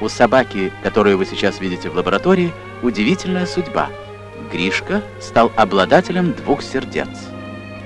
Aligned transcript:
У 0.00 0.08
собаки, 0.08 0.72
которую 0.82 1.18
вы 1.18 1.26
сейчас 1.26 1.60
видите 1.60 1.90
в 1.90 1.94
лаборатории, 1.94 2.52
удивительная 2.82 3.46
судьба. 3.46 3.90
Гришка 4.50 5.02
стал 5.20 5.52
обладателем 5.56 6.32
двух 6.32 6.62
сердец. 6.62 7.08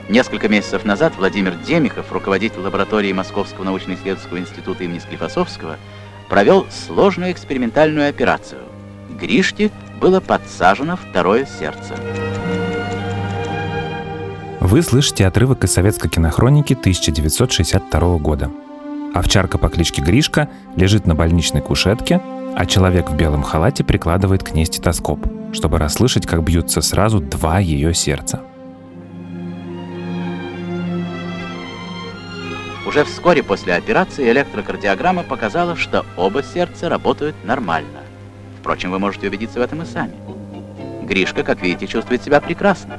Несколько 0.08 0.48
месяцев 0.48 0.84
назад 0.84 1.14
Владимир 1.16 1.54
Демихов, 1.54 2.12
руководитель 2.12 2.60
лаборатории 2.60 3.12
Московского 3.12 3.64
научно-исследовательского 3.64 4.38
института 4.38 4.84
имени 4.84 4.98
Склифосовского, 4.98 5.78
провел 6.28 6.66
сложную 6.70 7.32
экспериментальную 7.32 8.08
операцию. 8.08 8.60
Гришке 9.18 9.70
было 10.00 10.20
подсажено 10.20 10.96
второе 10.96 11.46
сердце. 11.46 11.94
Вы 14.60 14.82
слышите 14.82 15.26
отрывок 15.26 15.64
из 15.64 15.72
советской 15.72 16.08
кинохроники 16.08 16.74
1962 16.74 18.18
года. 18.18 18.50
Овчарка 19.14 19.58
по 19.58 19.68
кличке 19.68 20.02
Гришка 20.02 20.48
лежит 20.74 21.06
на 21.06 21.14
больничной 21.14 21.62
кушетке, 21.62 22.20
а 22.56 22.66
человек 22.66 23.10
в 23.10 23.16
белом 23.16 23.44
халате 23.44 23.84
прикладывает 23.84 24.42
к 24.42 24.52
ней 24.52 24.66
стетоскоп, 24.66 25.24
чтобы 25.52 25.78
расслышать, 25.78 26.26
как 26.26 26.42
бьются 26.42 26.80
сразу 26.80 27.20
два 27.20 27.60
ее 27.60 27.94
сердца. 27.94 28.42
Уже 32.86 33.04
вскоре 33.04 33.42
после 33.42 33.74
операции 33.74 34.28
электрокардиограмма 34.30 35.22
показала, 35.22 35.76
что 35.76 36.04
оба 36.16 36.42
сердца 36.42 36.88
работают 36.88 37.36
нормально. 37.44 38.00
Впрочем, 38.60 38.90
вы 38.90 38.98
можете 38.98 39.28
убедиться 39.28 39.60
в 39.60 39.62
этом 39.62 39.82
и 39.82 39.86
сами. 39.86 40.14
Гришка, 41.04 41.44
как 41.44 41.62
видите, 41.62 41.86
чувствует 41.86 42.22
себя 42.22 42.40
прекрасно. 42.40 42.98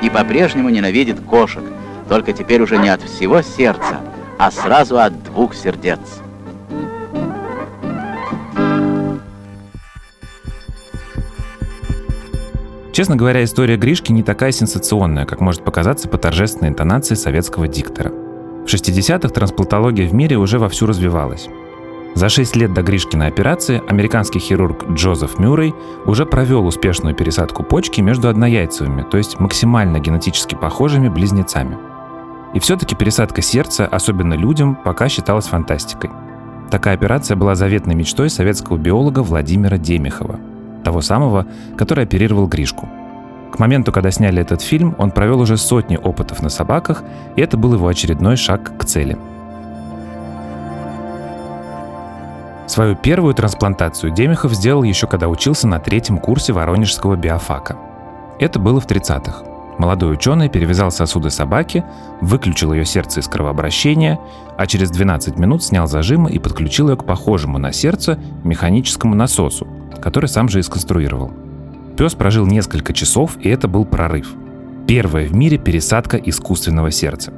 И 0.00 0.10
по-прежнему 0.10 0.68
ненавидит 0.68 1.20
кошек, 1.20 1.62
только 2.08 2.32
теперь 2.32 2.62
уже 2.62 2.78
не 2.78 2.88
от 2.88 3.02
всего 3.02 3.42
сердца, 3.42 4.00
а 4.38 4.50
сразу 4.50 4.98
от 4.98 5.22
двух 5.24 5.54
сердец. 5.54 6.00
Честно 12.92 13.16
говоря, 13.16 13.44
история 13.44 13.76
Гришки 13.76 14.10
не 14.10 14.22
такая 14.22 14.52
сенсационная, 14.52 15.26
как 15.26 15.40
может 15.40 15.62
показаться 15.62 16.08
по 16.08 16.16
торжественной 16.16 16.70
интонации 16.70 17.14
советского 17.14 17.68
диктора. 17.68 18.10
В 18.10 18.64
60-х 18.68 19.28
трансплантология 19.28 20.08
в 20.08 20.14
мире 20.14 20.38
уже 20.38 20.58
вовсю 20.58 20.86
развивалась. 20.86 21.48
За 22.14 22.30
6 22.30 22.56
лет 22.56 22.72
до 22.72 22.82
Гришкиной 22.82 23.28
операции 23.28 23.82
американский 23.86 24.38
хирург 24.38 24.88
Джозеф 24.90 25.38
Мюррей 25.38 25.74
уже 26.06 26.24
провел 26.24 26.66
успешную 26.66 27.14
пересадку 27.14 27.62
почки 27.62 28.00
между 28.00 28.30
однояйцевыми, 28.30 29.02
то 29.02 29.18
есть 29.18 29.38
максимально 29.38 29.98
генетически 29.98 30.54
похожими 30.54 31.10
близнецами– 31.10 31.76
и 32.56 32.58
все-таки 32.58 32.94
пересадка 32.94 33.42
сердца, 33.42 33.84
особенно 33.84 34.32
людям, 34.32 34.78
пока 34.82 35.10
считалась 35.10 35.44
фантастикой. 35.44 36.08
Такая 36.70 36.94
операция 36.94 37.36
была 37.36 37.54
заветной 37.54 37.94
мечтой 37.94 38.30
советского 38.30 38.78
биолога 38.78 39.20
Владимира 39.20 39.76
Демихова, 39.76 40.40
того 40.82 41.02
самого, 41.02 41.46
который 41.76 42.04
оперировал 42.04 42.46
Гришку. 42.46 42.88
К 43.52 43.58
моменту, 43.58 43.92
когда 43.92 44.10
сняли 44.10 44.40
этот 44.40 44.62
фильм, 44.62 44.94
он 44.96 45.10
провел 45.10 45.40
уже 45.40 45.58
сотни 45.58 45.98
опытов 45.98 46.40
на 46.40 46.48
собаках, 46.48 47.04
и 47.36 47.42
это 47.42 47.58
был 47.58 47.74
его 47.74 47.88
очередной 47.88 48.36
шаг 48.36 48.72
к 48.78 48.86
цели. 48.86 49.18
Свою 52.66 52.96
первую 52.96 53.34
трансплантацию 53.34 54.14
Демихов 54.14 54.54
сделал 54.54 54.82
еще 54.82 55.06
когда 55.06 55.28
учился 55.28 55.68
на 55.68 55.78
третьем 55.78 56.16
курсе 56.16 56.54
Воронежского 56.54 57.16
биофака. 57.16 57.76
Это 58.40 58.58
было 58.58 58.80
в 58.80 58.86
30-х. 58.86 59.55
Молодой 59.78 60.14
ученый 60.14 60.48
перевязал 60.48 60.90
сосуды 60.90 61.30
собаки, 61.30 61.84
выключил 62.22 62.72
ее 62.72 62.84
сердце 62.84 63.20
из 63.20 63.28
кровообращения, 63.28 64.18
а 64.56 64.66
через 64.66 64.90
12 64.90 65.38
минут 65.38 65.62
снял 65.62 65.86
зажимы 65.86 66.30
и 66.30 66.38
подключил 66.38 66.88
ее 66.88 66.96
к 66.96 67.04
похожему 67.04 67.58
на 67.58 67.72
сердце 67.72 68.18
механическому 68.42 69.14
насосу, 69.14 69.66
который 70.00 70.28
сам 70.28 70.48
же 70.48 70.60
и 70.60 70.62
сконструировал. 70.62 71.30
Пес 71.98 72.14
прожил 72.14 72.46
несколько 72.46 72.92
часов, 72.92 73.36
и 73.40 73.48
это 73.48 73.68
был 73.68 73.84
прорыв. 73.84 74.32
Первая 74.86 75.26
в 75.26 75.34
мире 75.34 75.58
пересадка 75.58 76.16
искусственного 76.16 76.90
сердца. 76.90 77.32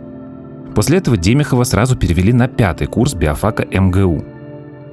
После 0.74 0.98
этого 0.98 1.16
Демихова 1.16 1.64
сразу 1.64 1.96
перевели 1.96 2.32
на 2.32 2.46
пятый 2.46 2.86
курс 2.86 3.14
биофака 3.14 3.64
МГУ. 3.64 4.24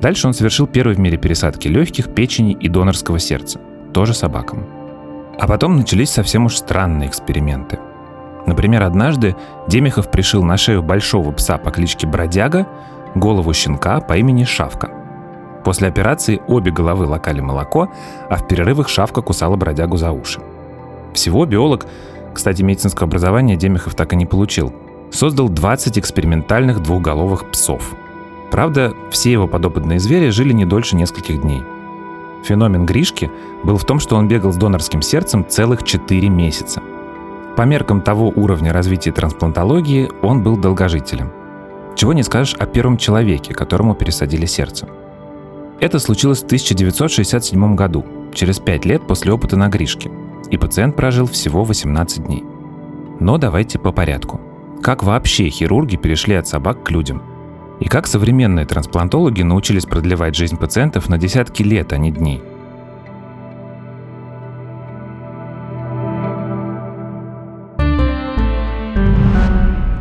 Дальше 0.02 0.28
он 0.28 0.34
совершил 0.34 0.66
первый 0.66 0.96
в 0.96 1.00
мире 1.00 1.18
пересадки 1.18 1.68
легких, 1.68 2.14
печени 2.14 2.54
и 2.54 2.70
донорского 2.70 3.20
сердца. 3.20 3.60
Тоже 3.94 4.14
собакам. 4.14 4.66
А 5.40 5.48
потом 5.48 5.78
начались 5.78 6.12
совсем 6.12 6.46
уж 6.46 6.56
странные 6.56 7.10
эксперименты. 7.10 7.80
Например, 8.46 8.84
однажды 8.84 9.36
Демихов 9.68 10.12
пришил 10.12 10.44
на 10.44 10.58
шею 10.58 10.82
большого 10.84 11.32
пса 11.32 11.58
по 11.58 11.72
кличке 11.72 12.08
Бродяга 12.08 12.68
голову 13.16 13.54
щенка 13.54 14.00
по 14.02 14.18
имени 14.18 14.44
Шавка. 14.44 14.92
После 15.64 15.88
операции 15.88 16.42
обе 16.48 16.72
головы 16.72 17.08
лакали 17.08 17.42
молоко, 17.42 17.90
а 18.30 18.36
в 18.36 18.48
перерывах 18.48 18.88
Шавка 18.88 19.22
кусала 19.22 19.56
бродягу 19.56 19.98
за 19.98 20.12
уши. 20.12 20.40
Всего 21.14 21.46
биолог, 21.46 21.88
кстати, 22.34 22.62
медицинское 22.62 23.06
образование 23.06 23.58
Демихов 23.58 23.96
так 23.96 24.14
и 24.14 24.16
не 24.16 24.26
получил, 24.26 24.74
создал 25.12 25.50
20 25.50 25.98
экспериментальных 25.98 26.84
двухголовых 26.84 27.50
псов. 27.52 27.96
Правда, 28.52 28.94
все 29.10 29.32
его 29.32 29.48
подопытные 29.48 30.00
звери 30.00 30.30
жили 30.30 30.54
не 30.54 30.66
дольше 30.66 30.96
нескольких 30.96 31.42
дней– 31.42 31.64
Феномен 32.46 32.86
Гришки 32.86 33.32
был 33.64 33.78
в 33.78 33.86
том, 33.86 34.00
что 34.00 34.16
он 34.16 34.28
бегал 34.28 34.54
с 34.54 34.58
донорским 34.58 35.02
сердцем 35.02 35.46
целых 35.48 35.84
4 35.84 36.30
месяца. 36.30 36.82
По 37.58 37.64
меркам 37.64 38.02
того 38.02 38.32
уровня 38.36 38.72
развития 38.72 39.12
трансплантологии 39.12 40.12
он 40.22 40.44
был 40.44 40.56
долгожителем. 40.56 41.32
Чего 41.96 42.14
не 42.14 42.24
скажешь 42.24 42.56
о 42.56 42.66
первом 42.66 42.98
человеке, 42.98 43.54
которому 43.54 43.96
пересадили 43.96 44.46
сердце. 44.46 44.88
Это 45.80 46.00
случилось 46.00 46.42
в 46.42 46.46
1967 46.46 47.76
году, 47.76 48.06
через 48.34 48.60
5 48.60 48.86
лет 48.86 49.08
после 49.08 49.32
опыта 49.32 49.58
на 49.58 49.68
Гришке, 49.68 50.12
и 50.52 50.58
пациент 50.58 50.96
прожил 50.96 51.26
всего 51.26 51.64
18 51.64 52.26
дней. 52.26 52.44
Но 53.20 53.38
давайте 53.38 53.80
по 53.80 53.92
порядку. 53.92 54.40
Как 54.84 55.04
вообще 55.04 55.50
хирурги 55.50 55.96
перешли 55.96 56.36
от 56.36 56.48
собак 56.48 56.84
к 56.84 56.92
людям– 56.92 57.24
и 57.80 57.88
как 57.88 58.08
современные 58.08 58.66
трансплантологи 58.66 59.42
научились 59.42 59.86
продлевать 59.86 60.36
жизнь 60.36 60.58
пациентов 60.58 61.10
на 61.10 61.18
десятки 61.18 61.64
лет, 61.64 61.92
а 61.94 61.98
не 61.98 62.12
дней. 62.12 62.42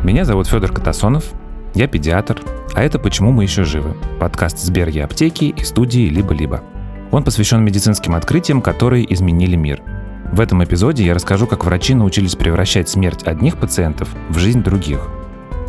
Меня 0.03 0.23
зовут 0.23 0.47
Федор 0.47 0.71
Катасонов, 0.71 1.25
я 1.73 1.87
педиатр, 1.87 2.39
а 2.73 2.83
это 2.83 2.99
«Почему 2.99 3.31
мы 3.31 3.43
еще 3.43 3.63
живы»– 3.63 3.95
подкаст 4.19 4.59
Сберги 4.59 4.99
аптеки 4.99 5.45
и 5.45 5.63
студии 5.63 6.07
«Либо-либо». 6.07 6.63
Он 7.11 7.23
посвящен 7.23 7.63
медицинским 7.63 8.15
открытиям, 8.15 8.61
которые 8.61 9.11
изменили 9.13 9.55
мир. 9.55 9.81
В 10.31 10.39
этом 10.39 10.63
эпизоде 10.63 11.03
я 11.05 11.13
расскажу, 11.13 11.47
как 11.47 11.65
врачи 11.65 11.93
научились 11.93 12.35
превращать 12.35 12.87
смерть 12.87 13.23
одних 13.23 13.57
пациентов 13.57 14.09
в 14.29 14.37
жизнь 14.37 14.63
других. 14.63 14.99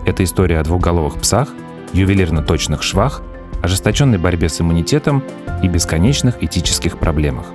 Это 0.06 0.23
история 0.23 0.61
о 0.61 0.65
двухголовых 0.65 1.15
псах– 1.15 1.49
ювелирно-точных 1.92 2.82
швах, 2.82 3.22
ожесточенной 3.62 4.19
борьбе 4.19 4.48
с 4.48 4.60
иммунитетом 4.60 5.22
и 5.62 5.69
бесконечных 5.69 6.42
этических 6.42 6.98
проблемах. 6.98 7.47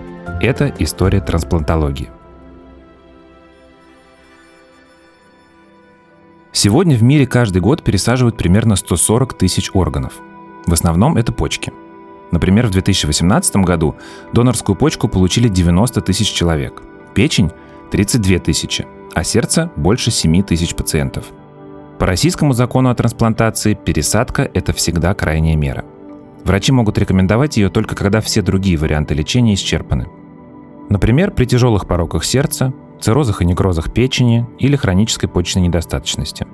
Это 0.42 0.74
история 0.80 1.22
трансплантологии. 1.22 2.10
Сегодня 6.52 6.96
в 6.96 7.04
мире 7.04 7.26
каждый 7.26 7.62
год 7.62 7.84
пересаживают 7.84 8.38
примерно 8.38 8.76
140 8.76 9.34
тысяч 9.36 9.72
органов. 9.74 10.14
В 10.66 10.74
основном 10.74 11.18
это 11.18 11.32
почки. 11.32 11.72
Например, 12.32 12.68
в 12.68 12.72
2018 12.72 13.56
году 13.58 13.96
донорскую 14.34 14.76
почку 14.76 15.08
получили 15.08 15.48
90 15.48 16.02
тысяч 16.02 16.32
человек, 16.32 16.82
печень– 17.14 17.52
32 17.92 18.40
тысячи, 18.40 18.88
а 19.14 19.24
сердце– 19.24 19.72
больше 19.76 20.12
7 20.12 20.44
тысяч 20.44 20.76
пациентов– 20.76 21.26
по 22.02 22.08
российскому 22.08 22.54
закону 22.54 22.90
о 22.90 22.96
трансплантации 22.96 23.76
пересадка– 23.76 24.50
это 24.56 24.74
всегда 24.74 25.14
крайняя 25.14 25.56
мера. 25.56 25.86
Врачи 26.44 26.72
могут 26.72 26.98
рекомендовать 26.98 27.58
ее 27.58 27.70
только 27.70 27.96
когда 27.96 28.22
все 28.22 28.42
другие 28.42 28.76
варианты 28.76 29.14
лечения 29.14 29.54
исчерпаны. 29.54 30.08
Например, 30.90 31.30
при 31.30 31.46
тяжелых 31.46 31.86
пороках 31.86 32.24
сердца, 32.24 32.74
циррозах 33.00 33.44
и 33.44 33.46
некрозах 33.46 33.94
печени 33.94 34.48
или 34.58 34.76
хронической 34.76 35.30
почечной 35.30 35.62
недостаточности. 35.62 36.48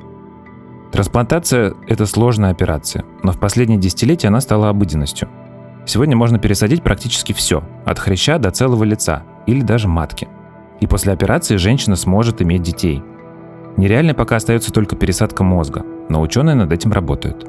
Трансплантация– 0.92 1.76
это 1.88 2.06
сложная 2.08 2.52
операция, 2.52 3.06
но 3.24 3.32
в 3.32 3.40
последние 3.40 3.80
десятилетия 3.80 4.28
она 4.28 4.42
стала 4.42 4.68
обыденностью. 4.68 5.30
Сегодня 5.86 6.18
можно 6.18 6.40
пересадить 6.40 6.84
практически 6.84 7.32
все, 7.32 7.64
от 7.86 8.00
хряща 8.00 8.38
до 8.38 8.52
целого 8.52 8.84
лица 8.84 9.24
или 9.46 9.62
даже 9.62 9.88
матки. 9.88 10.28
И 10.82 10.88
после 10.88 11.14
операции 11.14 11.56
женщина 11.56 11.96
сможет 11.96 12.42
иметь 12.42 12.64
детей– 12.64 13.02
Нереальной 13.78 14.16
пока 14.16 14.38
остается 14.38 14.74
только 14.74 14.96
пересадка 14.96 15.44
мозга, 15.44 15.86
но 16.10 16.20
ученые 16.22 16.56
над 16.56 16.72
этим 16.72 16.92
работают. 16.92 17.48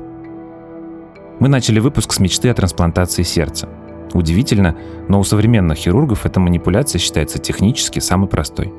Мы 1.40 1.48
начали 1.48 1.80
выпуск 1.80 2.12
с 2.12 2.20
мечты 2.20 2.50
о 2.50 2.54
трансплантации 2.54 3.22
сердца. 3.22 3.68
Удивительно, 4.12 4.76
но 5.08 5.20
у 5.20 5.24
современных 5.24 5.78
хирургов 5.78 6.26
эта 6.26 6.38
манипуляция 6.38 6.98
считается 6.98 7.38
технически 7.38 7.98
самой 8.00 8.28
простой. 8.28 8.72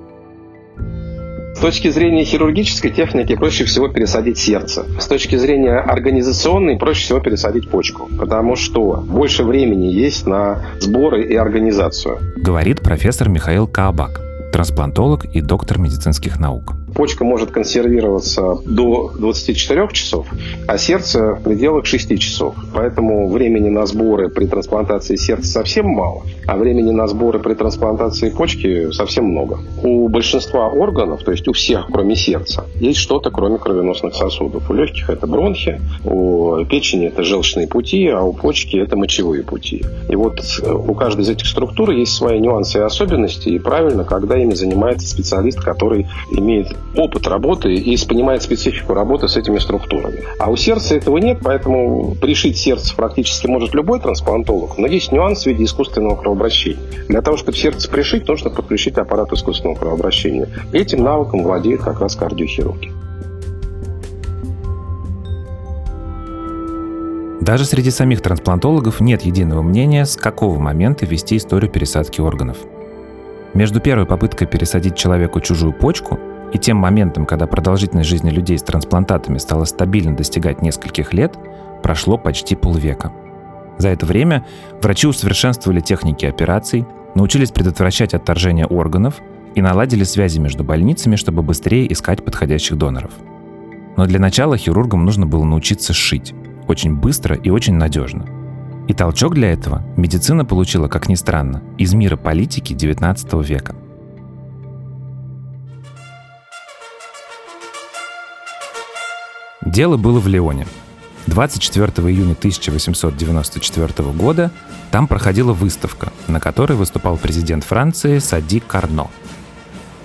С 1.55 1.59
точки 1.59 1.89
зрения 1.89 2.23
хирургической 2.23 2.91
техники 2.91 3.35
проще 3.35 3.65
всего 3.65 3.87
пересадить 3.87 4.37
сердце. 4.37 4.85
С 4.99 5.07
точки 5.07 5.35
зрения 5.35 5.77
организационной 5.77 6.77
проще 6.77 7.03
всего 7.03 7.19
пересадить 7.19 7.69
почку, 7.69 8.07
потому 8.17 8.55
что 8.55 9.03
больше 9.07 9.43
времени 9.43 9.87
есть 9.87 10.27
на 10.27 10.61
сборы 10.79 11.23
и 11.23 11.35
организацию. 11.35 12.19
Говорит 12.37 12.81
профессор 12.81 13.27
Михаил 13.29 13.67
Каабак, 13.67 14.21
трансплантолог 14.53 15.25
и 15.25 15.41
доктор 15.41 15.79
медицинских 15.79 16.39
наук. 16.39 16.78
Почка 16.99 17.23
может 17.23 17.51
консервироваться 17.51 18.57
до 18.65 19.13
24 19.17 19.87
часов, 19.93 20.27
а 20.67 20.77
сердце 20.77 21.35
в 21.35 21.43
пределах 21.43 21.85
6 21.85 22.19
часов. 22.19 22.55
Поэтому 22.73 23.29
времени 23.29 23.69
на 23.69 23.85
сборы 23.85 24.27
при 24.27 24.47
трансплантации 24.47 25.15
сердца 25.15 25.47
совсем 25.47 25.85
мало, 25.85 26.23
а 26.45 26.57
времени 26.57 26.91
на 26.91 27.07
сборы 27.07 27.39
при 27.39 27.53
трансплантации 27.53 28.31
почки 28.31 28.91
совсем 28.91 29.27
много. 29.27 29.59
У 29.81 30.09
большинства 30.09 30.67
органов, 30.67 31.23
то 31.23 31.31
есть 31.31 31.47
у 31.47 31.53
всех, 31.53 31.87
кроме 31.89 32.17
сердца, 32.17 32.65
есть 32.81 32.99
что-то, 32.99 33.31
кроме 33.31 33.59
кровеносных 33.59 34.13
сосудов. 34.13 34.69
У 34.69 34.73
легких 34.73 35.09
это 35.09 35.25
бронхи, 35.25 35.79
у 36.03 36.65
печени 36.65 37.07
это 37.07 37.23
желчные 37.23 37.69
пути, 37.69 38.09
а 38.09 38.23
у 38.23 38.33
почки 38.33 38.75
это 38.75 38.97
мочевые 38.97 39.43
пути. 39.43 39.85
И 40.09 40.17
вот 40.17 40.41
э, 40.61 40.69
у 40.69 40.93
каждой 40.95 41.21
из 41.21 41.29
этих 41.29 41.47
структур 41.47 41.91
есть 41.91 42.11
свои 42.11 42.39
нюансы 42.39 42.79
и 42.79 42.81
особенности, 42.81 43.47
и 43.47 43.57
правильно, 43.57 44.03
когда 44.03 44.37
ими 44.37 44.53
занимается 44.53 45.07
специалист, 45.07 45.61
который 45.61 46.05
имеет 46.31 46.75
опыт 46.95 47.27
работы 47.27 47.73
и 47.73 47.97
понимает 48.07 48.41
специфику 48.41 48.93
работы 48.93 49.27
с 49.27 49.37
этими 49.37 49.59
структурами. 49.59 50.23
А 50.39 50.49
у 50.49 50.55
сердца 50.55 50.95
этого 50.95 51.17
нет, 51.17 51.39
поэтому 51.43 52.15
пришить 52.15 52.57
сердце 52.57 52.95
практически 52.95 53.47
может 53.47 53.73
любой 53.73 53.99
трансплантолог, 53.99 54.77
но 54.77 54.87
есть 54.87 55.11
нюанс 55.11 55.43
в 55.43 55.45
виде 55.47 55.63
искусственного 55.63 56.15
кровообращения. 56.15 56.79
Для 57.07 57.21
того, 57.21 57.37
чтобы 57.37 57.57
сердце 57.57 57.89
пришить, 57.89 58.27
нужно 58.27 58.49
подключить 58.49 58.97
аппарат 58.97 59.31
искусственного 59.31 59.77
кровообращения. 59.77 60.47
Этим 60.71 61.03
навыком 61.03 61.43
владеют 61.43 61.81
как 61.81 61.99
раз 62.01 62.15
кардиохирурги. 62.15 62.91
Даже 67.41 67.65
среди 67.65 67.89
самих 67.89 68.21
трансплантологов 68.21 68.99
нет 69.01 69.23
единого 69.23 69.61
мнения, 69.61 70.05
с 70.05 70.15
какого 70.15 70.59
момента 70.59 71.05
вести 71.05 71.37
историю 71.37 71.71
пересадки 71.71 72.21
органов. 72.21 72.57
Между 73.53 73.79
первой 73.79 74.05
попыткой 74.05 74.47
пересадить 74.47 74.95
человеку 74.95 75.41
чужую 75.41 75.73
почку 75.73 76.19
и 76.53 76.57
тем 76.57 76.77
моментом, 76.77 77.25
когда 77.25 77.47
продолжительность 77.47 78.09
жизни 78.09 78.29
людей 78.29 78.57
с 78.57 78.63
трансплантатами 78.63 79.37
стала 79.37 79.65
стабильно 79.65 80.15
достигать 80.15 80.61
нескольких 80.61 81.13
лет, 81.13 81.37
прошло 81.83 82.17
почти 82.17 82.55
полвека. 82.55 83.11
За 83.77 83.89
это 83.89 84.05
время 84.05 84.45
врачи 84.81 85.07
усовершенствовали 85.07 85.79
техники 85.79 86.25
операций, 86.25 86.85
научились 87.15 87.51
предотвращать 87.51 88.13
отторжение 88.13 88.65
органов 88.65 89.21
и 89.55 89.61
наладили 89.61 90.03
связи 90.03 90.39
между 90.39 90.63
больницами, 90.63 91.15
чтобы 91.15 91.43
быстрее 91.43 91.91
искать 91.91 92.23
подходящих 92.25 92.77
доноров. 92.77 93.11
Но 93.95 94.05
для 94.05 94.19
начала 94.19 94.57
хирургам 94.57 95.05
нужно 95.05 95.25
было 95.25 95.43
научиться 95.43 95.93
шить. 95.93 96.33
Очень 96.67 96.95
быстро 96.95 97.35
и 97.35 97.49
очень 97.49 97.75
надежно. 97.75 98.25
И 98.87 98.93
толчок 98.93 99.35
для 99.35 99.51
этого 99.51 99.83
медицина 99.97 100.45
получила, 100.45 100.87
как 100.87 101.09
ни 101.09 101.15
странно, 101.15 101.61
из 101.77 101.93
мира 101.93 102.17
политики 102.17 102.73
XIX 102.73 103.43
века– 103.43 103.75
Дело 109.61 109.97
было 109.97 110.19
в 110.19 110.27
Леоне. 110.27 110.67
24 111.27 111.91
июня 112.09 112.31
1894 112.31 114.09
года 114.11 114.51
там 114.89 115.07
проходила 115.07 115.53
выставка, 115.53 116.11
на 116.27 116.39
которой 116.39 116.73
выступал 116.73 117.17
президент 117.17 117.63
Франции 117.63 118.19
Сади 118.19 118.61
Карно. 118.61 119.07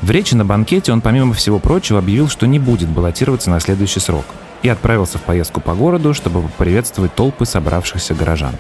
В 0.03 0.11
речи 0.11 0.35
на 0.35 0.45
банкете 0.45 0.93
он, 0.93 1.01
помимо 1.01 1.33
всего 1.35 1.59
прочего, 1.59 2.01
объявил, 2.01 2.29
что 2.29 2.47
не 2.47 2.59
будет 2.59 2.89
баллотироваться 2.89 3.49
на 3.49 3.61
следующий 3.61 4.01
срок 4.01 4.27
и 4.63 4.69
отправился 4.69 5.19
в 5.19 5.23
поездку 5.23 5.61
по 5.61 5.75
городу, 5.75 6.15
чтобы 6.15 6.43
поприветствовать 6.43 7.15
толпы 7.15 7.47
собравшихся 7.47 8.15
горожан. 8.15 8.55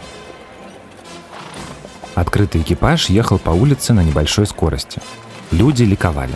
Открытый 2.14 2.62
экипаж 2.62 3.11
ехал 3.11 3.38
по 3.38 3.50
улице 3.50 3.93
на 3.93 4.05
небольшой 4.05 4.47
скорости. 4.47 5.02
Люди 5.50 5.82
ликовали. 5.82 6.35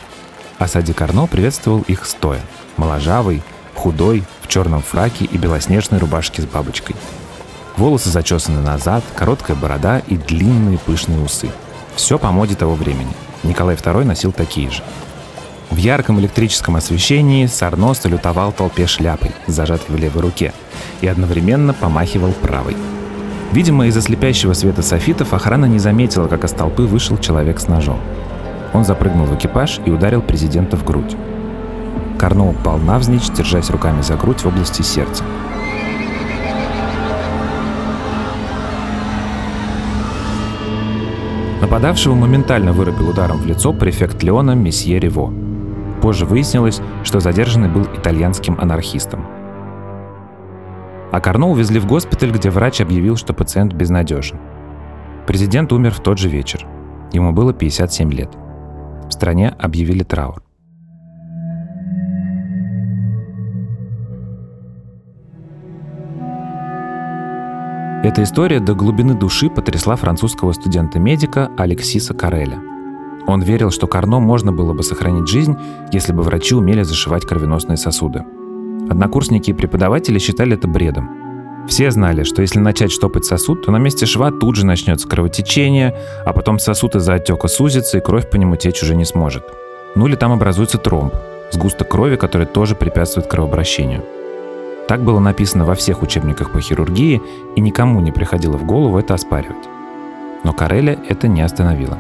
А 0.58 0.66
Сади 0.66 0.93
Карно 0.93 1.26
приветствовал 1.26 1.82
их 1.82 2.04
стоя. 2.04 2.40
Моложавый, 2.76 3.43
худой, 3.78 4.25
в 4.42 4.48
черном 4.48 4.82
фраке 4.82 5.25
и 5.25 5.38
белоснежной 5.38 6.00
рубашке 6.00 6.42
с 6.42 6.44
бабочкой. 6.44 6.96
Волосы 7.76 8.10
зачесаны 8.10 8.60
назад, 8.60 9.04
короткая 9.14 9.56
борода 9.56 10.00
и 10.08 10.16
длинные 10.16 10.78
пышные 10.78 11.20
усы. 11.20 11.48
Все 11.94 12.19
по 12.19 12.32
моде 12.32 12.54
того 12.54 12.75
времени. 12.75 13.12
Николай 13.44 13.76
II 13.76 14.04
носил 14.04 14.32
такие 14.32 14.70
же. 14.70 14.82
В 15.70 15.76
ярком 15.76 16.19
электрическом 16.19 16.76
освещении 16.76 17.46
Сарно 17.46 17.94
салютовал 17.94 18.52
толпе 18.52 18.86
шляпой, 18.86 19.32
зажатой 19.46 19.94
в 19.94 19.98
левой 19.98 20.22
руке, 20.22 20.52
и 21.02 21.06
одновременно 21.06 21.75
помахивал 21.75 22.32
правой. 22.32 22.76
Видимо, 23.52 23.86
из-за 23.86 24.02
слепящего 24.02 24.54
света 24.54 24.82
софитов 24.82 25.32
охрана 25.32 25.66
не 25.66 25.78
заметила, 25.78 26.26
как 26.26 26.44
из 26.44 26.52
толпы 26.52 26.82
вышел 26.82 27.16
человек 27.16 27.60
с 27.60 27.69
ножом. 27.69 28.00
Он 28.75 28.84
запрыгнул 28.84 29.26
в 29.26 29.34
экипаж 29.36 29.80
и 29.84 29.90
ударил 29.90 30.20
президента 30.20 30.76
в 30.76 30.84
грудь. 30.84 31.16
Карно 32.19 32.49
упал 32.49 32.79
навзничь, 32.79 33.31
держась 33.31 33.71
руками 33.71 34.03
за 34.03 34.17
грудь 34.17 34.41
в 34.41 34.47
области 34.47 34.83
сердца. 34.83 35.25
Нападавшего 41.61 42.15
моментально 42.15 42.73
вырубил 42.73 43.11
ударом 43.11 43.39
в 43.39 43.47
лицо 43.47 43.73
префект 43.73 44.23
Леона 44.23 44.53
месье 44.53 44.99
Рево. 44.99 45.33
Позже 46.00 46.25
выяснилось, 46.25 46.81
что 47.05 47.21
задержанный 47.21 47.69
был 47.69 47.83
итальянским 47.83 48.56
анархистом. 48.61 49.27
А 51.11 51.21
Карно 51.21 51.49
увезли 51.49 51.81
в 51.81 51.87
госпиталь, 51.87 52.31
где 52.31 52.50
врач 52.50 52.81
объявил, 52.81 53.17
что 53.17 53.33
пациент 53.33 53.73
безнадежен. 53.73 54.39
Президент 55.27 55.73
умер 55.73 55.93
в 55.93 56.00
тот 56.00 56.19
же 56.19 56.29
вечер. 56.29 56.67
Ему 57.12 57.33
было 57.33 57.53
57 57.53 58.12
лет. 58.12 58.31
В 59.09 59.12
стране 59.12 59.55
объявили 59.59 60.05
траур. 60.05 60.43
Эта 68.08 68.22
история 68.22 68.58
до 68.58 68.72
глубины 68.72 69.12
души 69.12 69.50
потрясла 69.50 69.94
французского 69.94 70.52
студента-медика 70.52 71.50
Алексиса 71.58 72.14
Кареля. 72.14 72.58
Он 73.26 73.43
верил, 73.43 73.70
что 73.70 73.87
Карно 73.87 74.19
можно 74.19 74.50
было 74.50 74.72
бы 74.72 74.82
сохранить 74.82 75.28
жизнь, 75.28 75.55
если 75.93 76.14
бы 76.14 76.22
врачи 76.22 76.55
умели 76.55 76.84
зашивать 76.84 77.26
кровеносные 77.26 77.76
сосуды. 77.76 78.25
Однокурсники 78.88 79.50
и 79.50 79.52
преподаватели 79.52 80.19
считали 80.19 80.55
это 80.55 80.66
бредом. 80.66 81.66
Все 81.69 81.90
знали, 81.90 82.22
что 82.22 82.40
если 82.40 82.60
начать 82.60 82.93
штопать 82.93 83.26
сосуд, 83.26 83.66
то 83.66 83.72
на 83.72 83.76
месте 83.76 84.06
шва 84.06 84.31
тут 84.31 84.56
же 84.56 84.64
начнется 84.64 85.06
кровотечение, 85.06 85.94
а 86.25 86.32
потом 86.32 86.59
сосуд 86.59 86.97
из-за 86.97 87.12
отека 87.12 87.47
сузится, 87.47 87.99
и 87.99 88.00
кровь 88.00 88.30
по 88.30 88.37
нему 88.37 88.56
течь 88.56 88.83
уже 88.83 88.97
не 88.97 89.04
сможет. 89.04 89.44
Ну 89.97 90.06
или 90.06 90.14
там 90.16 90.33
образуется 90.33 90.78
тромб, 90.78 91.12
сгусток 91.52 91.90
крови, 91.90 92.16
который 92.16 92.47
тоже 92.47 92.75
препятствует 92.75 93.26
кровообращению– 93.26 94.02
так 94.88 95.02
было 95.02 95.21
написано 95.21 95.66
во 95.66 95.75
всех 95.75 96.02
учебниках 96.02 96.50
по 96.50 96.62
хирургии, 96.62 97.21
и 97.54 97.61
никому 97.61 98.00
не 98.00 98.11
приходило 98.11 98.57
в 98.57 98.64
голову 98.64 98.99
это 98.99 99.12
оспаривать. 99.12 99.68
Но 100.45 100.54
Кареля 100.54 100.99
это 101.07 101.28
не 101.28 101.42
остановило. 101.42 101.99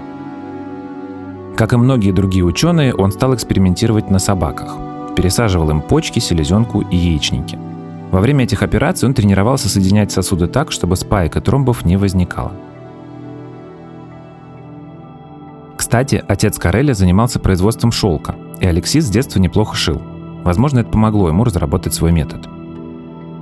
Как 1.54 1.74
и 1.74 1.76
многие 1.76 2.12
другие 2.12 2.44
ученые, 2.44 2.94
он 2.94 3.12
стал 3.12 3.34
экспериментировать 3.34 4.10
на 4.10 4.18
собаках. 4.18 4.78
Пересаживал 5.14 5.68
им 5.70 5.82
почки, 5.82 6.18
селезенку 6.18 6.80
и 6.80 6.96
яичники. 6.96 7.58
Во 8.10 8.20
время 8.20 8.44
этих 8.44 8.62
операций 8.62 9.06
он 9.06 9.12
тренировался 9.12 9.68
соединять 9.68 10.10
сосуды 10.10 10.46
так, 10.46 10.72
чтобы 10.72 10.96
спаек 10.96 11.36
и 11.36 11.40
тромбов 11.40 11.84
не 11.84 11.98
возникало. 11.98 12.52
Кстати, 15.76 16.24
отец 16.26 16.58
Кареля 16.58 16.94
занимался 16.94 17.38
производством 17.38 17.92
шелка, 17.92 18.34
и 18.60 18.66
Алексис 18.66 19.04
с 19.04 19.10
детства 19.10 19.40
неплохо 19.40 19.76
шил. 19.76 20.00
Возможно, 20.42 20.78
это 20.78 20.88
помогло 20.88 21.28
ему 21.28 21.44
разработать 21.44 21.92
свой 21.92 22.12
метод– 22.12 22.48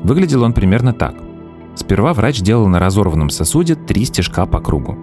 Выглядел 0.03 0.43
он 0.43 0.53
примерно 0.53 0.93
так. 0.93 1.15
Сперва 1.75 2.15
врач 2.15 2.41
делал 2.41 2.69
на 2.69 2.79
разорванном 2.79 3.31
сосуде 3.31 3.75
три 3.75 4.05
стежка 4.05 4.47
по 4.47 4.61
кругу. 4.61 4.97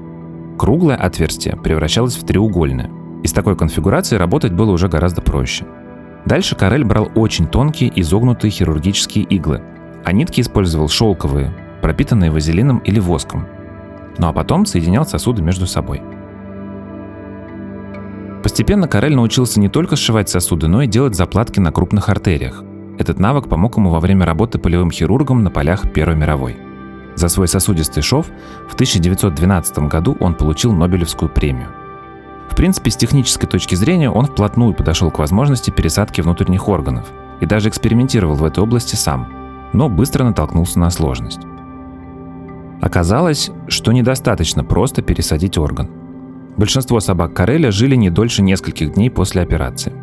Круглое 0.57 0.95
отверстие 0.95 1.55
превращалось 1.55 2.15
в 2.15 2.25
треугольное. 2.25 2.89
И 3.23 3.27
с 3.27 3.33
такой 3.33 3.55
конфигурацией 3.55 4.19
работать 4.19 4.53
было 4.53 4.71
уже 4.71 4.88
гораздо 4.89 5.21
проще. 5.21 5.65
Дальше 6.25 6.55
Карель 6.55 6.83
брал 6.83 7.09
очень 7.15 7.47
тонкие 7.47 7.91
изогнутые 8.01 8.51
хирургические 8.51 9.25
иглы, 9.25 9.62
а 10.03 10.12
нитки 10.12 10.41
использовал 10.41 10.89
шелковые, 10.89 11.53
пропитанные 11.81 12.31
вазелином 12.31 12.79
или 12.79 13.00
воском. 13.00 13.45
Ну 14.17 14.27
а 14.27 14.33
потом 14.33 14.65
соединял 14.65 15.05
сосуды 15.05 15.41
между 15.41 15.67
собой. 15.67 16.01
Постепенно 18.41 18.88
Карель 18.88 19.15
научился 19.15 19.59
не 19.59 19.69
только 19.69 19.95
сшивать 19.95 20.29
сосуды, 20.29 20.67
но 20.67 20.81
и 20.81 20.88
делать 20.88 21.15
заплатки 21.15 21.59
на 21.59 21.71
крупных 21.71 22.09
артериях. 22.09 22.63
Этот 22.97 23.19
навык 23.19 23.50
помог 23.50 23.77
ему 23.77 23.89
во 23.89 24.00
время 24.00 24.25
работы 24.25 24.59
полевым 24.59 24.91
хирургом 24.91 25.43
на 25.43 25.50
полях 25.50 25.91
Первой 25.91 26.15
мировой. 26.15 26.57
За 27.15 27.27
свой 27.27 27.47
сосудистый 27.47 28.03
шов 28.03 28.27
в 28.69 28.73
1912 28.73 29.79
году 29.89 30.17
он 30.19 30.35
получил 30.35 30.73
Нобелевскую 30.73 31.29
премию. 31.29 31.69
В 32.50 32.55
принципе, 32.55 32.91
с 32.91 32.95
технической 32.95 33.50
точки 33.50 33.75
зрения 33.75 34.12
он 34.12 34.25
вплотную 34.25 34.73
подошел 34.73 35.09
к 35.09 35.19
возможности 35.19 35.71
пересадки 35.71 36.21
внутренних 36.21 36.67
органов 36.67 37.12
и 37.41 37.45
даже 37.45 37.69
экспериментировал 37.69 38.35
в 38.35 38.43
этой 38.43 38.63
области 38.63 38.95
сам, 38.95 39.27
но 39.73 39.89
быстро 39.89 40.23
натолкнулся 40.23 40.79
на 40.79 40.89
сложность. 40.91 41.41
Оказалось, 42.81 43.50
что 43.67 43.91
недостаточно 43.91 44.63
просто 44.63 45.01
пересадить 45.01 45.57
орган. 45.57 45.89
Большинство 46.57 47.00
собак 47.00 47.33
Кареля 47.33 47.71
жили 47.71 47.95
не 47.95 48.09
дольше 48.09 48.43
нескольких 48.43 48.93
дней 48.93 49.09
после 49.09 49.41
операции. 49.41 49.93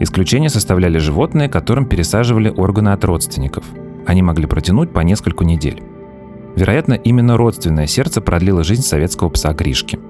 Исключение 0.00 0.50
составляли 0.50 0.98
животные, 0.98 1.48
которым 1.48 1.86
пересаживали 1.86 2.50
органы 2.50 2.90
от 2.90 3.04
родственников. 3.04 3.64
Они 4.06 4.22
могли 4.22 4.46
протянуть 4.46 4.92
по 4.92 5.00
нескольку 5.00 5.44
недель. 5.44 5.82
Вероятно, 6.56 6.94
именно 6.94 7.36
родственное 7.36 7.86
сердце 7.86 8.20
продлило 8.20 8.64
жизнь 8.64 8.82
советского 8.82 9.28
пса 9.28 9.52
Гришки– 9.52 9.98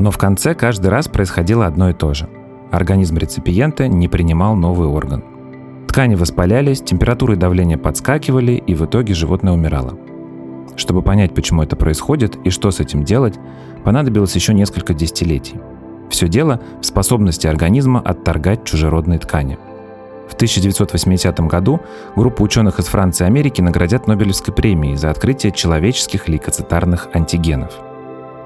Но 0.00 0.10
в 0.10 0.16
конце 0.16 0.54
каждый 0.54 0.86
раз 0.86 1.08
происходило 1.08 1.66
одно 1.66 1.90
и 1.90 1.92
то 1.92 2.14
же. 2.14 2.26
Организм 2.70 3.18
реципиента 3.18 3.86
не 3.86 4.08
принимал 4.08 4.56
новый 4.56 4.88
орган. 4.88 5.22
Ткани 5.86 6.14
воспалялись, 6.14 6.80
температура 6.80 7.34
и 7.34 7.36
давление 7.36 7.76
подскакивали, 7.76 8.52
и 8.52 8.74
в 8.74 8.86
итоге 8.86 9.12
животное 9.12 9.52
умирало. 9.52 9.98
Чтобы 10.74 11.02
понять, 11.02 11.34
почему 11.34 11.62
это 11.62 11.76
происходит 11.76 12.36
и 12.44 12.48
что 12.48 12.70
с 12.70 12.80
этим 12.80 13.04
делать, 13.04 13.38
понадобилось 13.84 14.34
еще 14.34 14.54
несколько 14.54 14.94
десятилетий. 14.94 15.56
Все 16.10 16.28
дело 16.28 16.60
в 16.80 16.84
способности 16.84 17.46
организма 17.46 18.00
отторгать 18.00 18.64
чужеродные 18.64 19.18
ткани. 19.18 19.58
В 20.28 20.34
1980 20.34 21.40
году 21.40 21.80
группа 22.14 22.42
ученых 22.42 22.78
из 22.78 22.86
Франции 22.86 23.24
и 23.24 23.26
Америки 23.26 23.60
наградят 23.60 24.06
Нобелевской 24.06 24.52
премией 24.52 24.96
за 24.96 25.10
открытие 25.10 25.52
человеческих 25.52 26.28
лейкоцитарных 26.28 27.08
антигенов– 27.14 27.72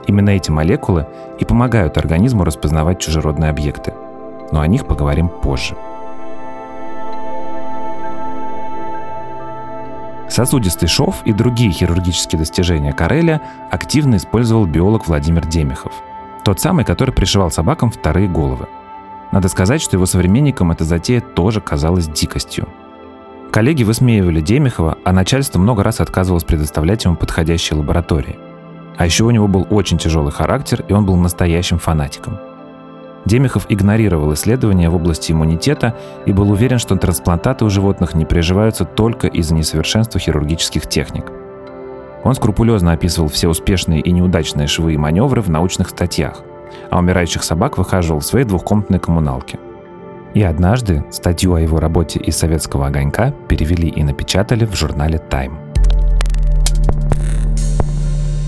Именно 0.07 0.31
эти 0.31 0.51
молекулы 0.51 1.07
и 1.39 1.45
помогают 1.45 1.97
организму 1.97 2.45
распознавать 2.45 3.01
чужеродные 3.01 3.51
объекты. 3.51 3.95
Но 4.53 4.61
о 4.61 4.67
них 4.67 4.87
поговорим 4.87 5.29
позже. 5.29 5.77
Сосудистый 10.29 10.89
шов 10.89 11.23
и 11.25 11.33
другие 11.33 11.71
хирургические 11.71 12.41
достижения 12.41 12.93
Кареля 12.93 13.41
активно 13.71 14.17
использовал 14.17 14.67
биолог 14.67 15.07
Владимир 15.07 15.47
Демихов. 15.47 15.93
Тот 16.45 16.61
самый, 16.61 16.85
который 16.85 17.15
пришивал 17.15 17.51
собакам 17.51 17.91
вторые 17.91 18.29
головы. 18.29 18.69
Надо 19.33 19.49
сказать, 19.49 19.81
что 19.81 19.97
его 19.97 20.07
современникам 20.07 20.71
эта 20.71 20.85
затея 20.85 21.21
тоже 21.21 21.61
казалась 21.61 22.07
дикостью. 22.07 22.69
Коллеги 23.51 23.83
высмеивали 23.83 24.41
Демихова, 24.41 24.99
а 25.05 25.13
начальство 25.13 25.59
много 25.59 25.83
раз 25.83 26.01
отказывалось 26.01 26.45
предоставлять 26.45 27.05
ему 27.05 27.17
подходящие 27.17 27.79
лаборатории– 27.79 28.39
а 28.97 29.07
еще 29.07 29.25
у 29.25 29.31
него 29.31 29.49
был 29.49 29.67
очень 29.71 29.99
тяжелый 29.99 30.33
характер, 30.33 30.85
и 30.87 30.93
он 30.93 31.05
был 31.05 31.17
настоящим 31.17 31.79
фанатиком. 31.79 32.39
Демихов 33.25 33.67
игнорировал 33.71 34.35
исследования 34.35 34.91
в 34.91 34.95
области 34.95 35.33
иммунитета 35.33 35.97
и 36.27 36.33
был 36.33 36.51
уверен, 36.51 36.79
что 36.79 36.97
трансплантаты 36.97 37.65
у 37.65 37.71
животных 37.71 38.15
не 38.15 38.27
приживаются 38.27 38.85
только 38.85 39.27
из-за 39.29 39.55
несовершенства 39.55 40.21
хирургических 40.21 40.87
техник. 40.87 41.33
Он 42.25 42.35
скрупулезно 42.35 42.93
описывал 42.93 43.29
все 43.29 43.49
успешные 43.49 44.01
и 44.01 44.11
неудачные 44.11 44.67
швы 44.67 44.95
и 44.95 44.97
маневры 44.97 45.43
в 45.43 45.51
научных 45.51 45.91
статьях, 45.91 46.43
а 46.91 46.99
умирающих 46.99 47.45
собак 47.45 47.77
выхаживал 47.77 48.21
в 48.21 48.25
своей 48.25 48.47
двухкомнатной 48.47 48.99
коммуналке. 48.99 49.59
И 50.33 50.43
однажды 50.43 51.05
статью 51.13 51.55
о 51.55 51.61
его 51.61 51.79
работе 51.79 52.19
из 52.19 52.37
советского 52.37 52.87
огонька 52.87 53.33
перевели 53.49 53.89
и 53.89 54.03
напечатали 54.03 54.65
в 54.65 54.75
журнале 54.75 55.21
Time. 55.31 55.53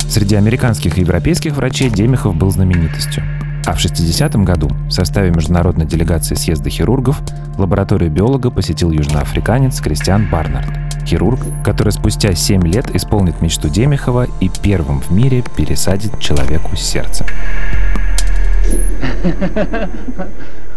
Среди 0.08 0.36
американских 0.36 0.96
и 0.96 1.02
европейских 1.02 1.54
врачей 1.54 1.90
Демихов 1.90 2.34
был 2.34 2.50
знаменитостью. 2.50 3.22
А 3.66 3.72
в 3.72 3.78
60-м 3.78 4.44
году 4.44 4.70
в 4.88 4.90
составе 4.90 5.30
международной 5.30 5.84
делегации 5.84 6.34
съезда 6.34 6.70
хирургов 6.70 7.20
лабораторию 7.58 8.10
биолога 8.10 8.50
посетил 8.50 8.90
южноафриканец 8.90 9.80
Кристиан 9.80 10.28
Барнард. 10.30 10.85
Хирург, 11.06 11.40
который 11.64 11.92
спустя 11.92 12.34
7 12.34 12.66
лет 12.66 12.94
исполнит 12.94 13.40
мечту 13.40 13.68
Демихова 13.68 14.26
и 14.40 14.50
первым 14.62 15.00
в 15.00 15.10
мире 15.12 15.44
пересадит 15.56 16.18
человеку 16.18 16.74
сердце. 16.76 17.24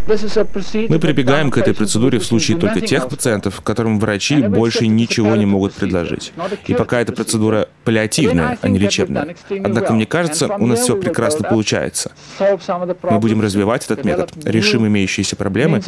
Мы 0.10 1.00
прибегаем 1.00 1.52
к 1.52 1.58
этой 1.58 1.74
процедуре 1.74 2.20
в 2.20 2.26
случае 2.26 2.58
только 2.58 2.82
тех 2.82 3.08
пациентов, 3.08 3.62
которым 3.62 4.00
врачи 4.00 4.42
больше 4.42 4.88
ничего 4.88 5.36
не 5.36 5.46
могут 5.46 5.74
предложить. 5.74 6.34
И 6.68 6.74
пока 6.74 7.02
эта 7.02 7.14
процедура 7.14 7.70
паллиативная, 7.84 8.58
а 8.62 8.68
не 8.68 8.80
лечебная. 8.80 9.36
Однако, 9.50 9.94
мне 9.94 10.06
кажется, 10.06 10.48
у 10.48 10.66
нас 10.66 10.80
все 10.80 10.96
прекрасно 10.96 11.48
получается. 11.48 12.12
Мы 12.40 13.20
будем 13.20 13.42
развивать 13.42 13.86
этот 13.86 14.04
метод, 14.04 14.32
решим 14.46 14.88
имеющиеся 14.88 15.36
проблемы, 15.36 15.82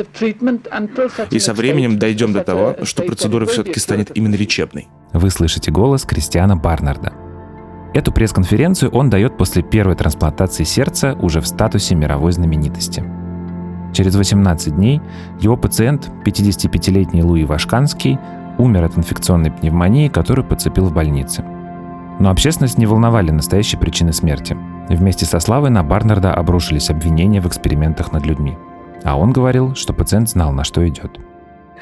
и 1.32 1.40
со 1.40 1.54
временем 1.54 1.98
дойдем 1.98 2.34
до 2.34 2.44
того, 2.44 2.76
что 2.84 3.04
процедура 3.04 3.46
все-таки 3.46 3.80
станет 3.80 4.16
именно 4.16 4.36
лечебной. 4.36 4.88
Вы 5.14 5.30
слышите 5.30 5.72
голос 5.72 6.04
Кристиана 6.04 6.56
Барнарда. 6.56 7.14
Эту 7.94 8.12
пресс-конференцию 8.14 8.92
он 8.92 9.10
дает 9.10 9.38
после 9.38 9.64
первой 9.64 9.96
трансплантации 9.96 10.64
сердца 10.64 11.18
уже 11.22 11.42
в 11.42 11.48
статусе 11.48 11.96
мировой 11.96 12.32
знаменитости– 12.32 13.04
Через 13.94 14.16
18 14.16 14.76
дней 14.76 15.02
его 15.40 15.58
пациент, 15.58 16.10
55-летний 16.26 17.24
Луи 17.24 17.44
Вашканский, 17.44 18.18
умер 18.58 18.86
от 18.86 18.98
инфекционной 18.98 19.52
пневмонии, 19.52 20.08
которую 20.08 20.46
подцепил 20.46 20.86
в 20.86 20.94
больнице. 20.94 21.44
Но 22.20 22.30
общественность 22.30 22.78
не 22.78 22.86
волновали 22.86 23.32
настоящие 23.32 23.80
причины 23.80 24.14
смерти. 24.14 24.56
Вместе 24.90 25.26
со 25.26 25.40
Славой 25.40 25.70
на 25.70 25.84
Барнарда 25.84 26.34
обрушились 26.34 26.90
обвинения 26.90 27.42
в 27.42 27.48
экспериментах 27.48 28.12
над 28.12 28.26
людьми. 28.26 28.58
А 29.04 29.18
он 29.18 29.32
говорил, 29.32 29.76
что 29.76 29.94
пациент 29.94 30.30
знал, 30.30 30.52
на 30.52 30.64
что 30.64 30.88
идет. 30.88 31.20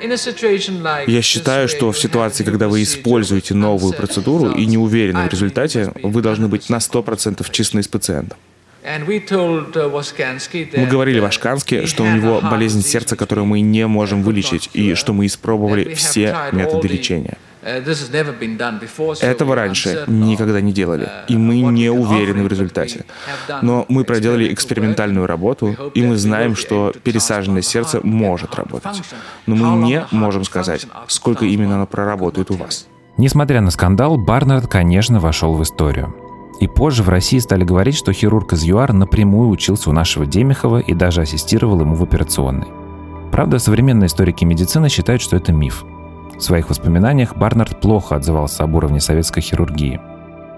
Я 0.01 1.21
считаю, 1.21 1.67
что 1.67 1.91
в 1.91 1.99
ситуации, 1.99 2.45
когда 2.45 2.69
вы 2.69 2.83
используете 2.83 3.53
новую 3.53 3.93
процедуру 3.93 4.51
и 4.51 4.65
не 4.65 4.77
уверены 4.77 5.27
в 5.27 5.31
результате, 5.31 5.91
вы 6.01 6.21
должны 6.21 6.47
быть 6.47 6.69
на 6.69 6.77
100% 6.77 7.45
честны 7.51 7.83
с 7.83 7.87
пациентом. 7.89 8.37
Uh, 8.81 10.77
мы 10.77 10.85
говорили 10.85 11.19
Вашканске, 11.19 11.85
что 11.85 12.03
у 12.03 12.07
него 12.07 12.39
болезнь 12.41 12.81
сердца, 12.81 13.15
которую 13.15 13.45
мы 13.45 13.59
не 13.59 13.85
можем 13.87 14.23
вылечить, 14.23 14.69
и 14.73 14.95
что 14.95 15.13
мы 15.13 15.25
испробовали 15.25 15.93
все 15.95 16.35
методы 16.53 16.87
лечения. 16.87 17.37
Uh, 17.61 19.21
Этого 19.21 19.55
раньше 19.55 20.05
никогда 20.07 20.61
не 20.61 20.71
делали, 20.71 21.07
uh, 21.07 21.25
и 21.27 21.35
мы 21.35 21.57
не 21.57 21.89
уверены 21.89 22.43
в 22.43 22.47
результате. 22.47 23.05
Но 23.61 23.85
мы 23.89 24.05
проделали 24.05 24.53
экспериментальную 24.53 25.27
работу, 25.27 25.75
и 25.93 26.01
мы 26.01 26.15
знаем, 26.15 26.55
что 26.55 26.93
пересаженное 27.03 27.61
сердце 27.61 27.99
может 28.01 28.55
работать. 28.55 29.01
Но 29.45 29.55
мы 29.55 29.85
не 29.85 30.05
можем 30.11 30.45
сказать, 30.45 30.87
сколько 31.07 31.45
именно 31.45 31.75
оно 31.75 31.85
проработает 31.85 32.49
у 32.49 32.53
вас. 32.53 32.87
Несмотря 33.17 33.59
на 33.59 33.71
скандал, 33.71 34.17
Барнард, 34.17 34.67
конечно, 34.67 35.19
вошел 35.19 35.53
в 35.55 35.63
историю. 35.63 36.28
И 36.59 36.67
позже 36.67 37.03
в 37.03 37.09
России 37.09 37.39
стали 37.39 37.63
говорить, 37.63 37.95
что 37.95 38.11
хирург 38.11 38.51
из 38.53 38.63
ЮАР 38.63 38.91
напрямую 38.91 39.49
учился 39.49 39.89
у 39.89 39.93
нашего 39.93 40.25
Демихова 40.25 40.79
и 40.79 40.93
даже 40.93 41.21
ассистировал 41.21 41.79
ему 41.79 41.95
в 41.95 42.03
операционной. 42.03 42.67
Правда, 43.31 43.59
современные 43.59 44.07
историки 44.07 44.43
медицины 44.43 44.89
считают, 44.89 45.21
что 45.21 45.37
это 45.37 45.53
миф. 45.53 45.85
В 46.37 46.41
своих 46.41 46.69
воспоминаниях 46.69 47.37
Барнард 47.37 47.79
плохо 47.79 48.15
отзывался 48.15 48.63
об 48.63 48.75
уровне 48.75 48.99
советской 48.99 49.41
хирургии. 49.41 50.01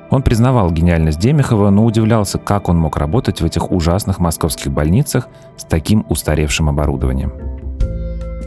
Он 0.09 0.23
признавал 0.23 0.71
гениальность 0.71 1.19
Демихова, 1.19 1.69
но 1.69 1.85
удивлялся, 1.85 2.37
как 2.37 2.67
он 2.67 2.77
мог 2.77 2.97
работать 2.97 3.41
в 3.41 3.45
этих 3.45 3.71
ужасных 3.71 4.19
московских 4.19 4.71
больницах 4.71 5.27
с 5.55 5.63
таким 5.63 6.05
устаревшим 6.09 6.67
оборудованием. 6.67 7.31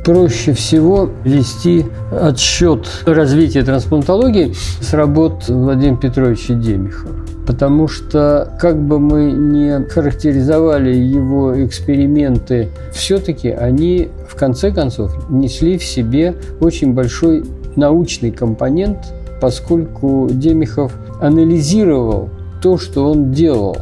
Проще 0.04 0.52
всего 0.52 1.08
вести 1.24 1.86
отсчет 2.12 2.86
развития 3.06 3.62
трансплантологии 3.62 4.52
с 4.52 4.92
работ 4.92 5.48
Владимира 5.48 5.96
Петровича 5.96 6.54
Демихова 6.54 7.23
потому 7.46 7.88
что 7.88 8.56
как 8.60 8.80
бы 8.80 8.98
мы 8.98 9.32
не 9.32 9.84
характеризовали 9.88 10.94
его 10.94 11.64
эксперименты, 11.64 12.68
все-таки 12.92 13.50
они 13.50 14.08
в 14.28 14.34
конце 14.34 14.70
концов 14.70 15.30
несли 15.30 15.78
в 15.78 15.84
себе 15.84 16.34
очень 16.60 16.92
большой 16.94 17.44
научный 17.76 18.30
компонент, 18.30 18.98
поскольку 19.40 20.28
Демихов 20.30 20.92
анализировал 21.20 22.30
то, 22.62 22.78
что 22.78 23.10
он 23.10 23.32
делал. 23.32 23.76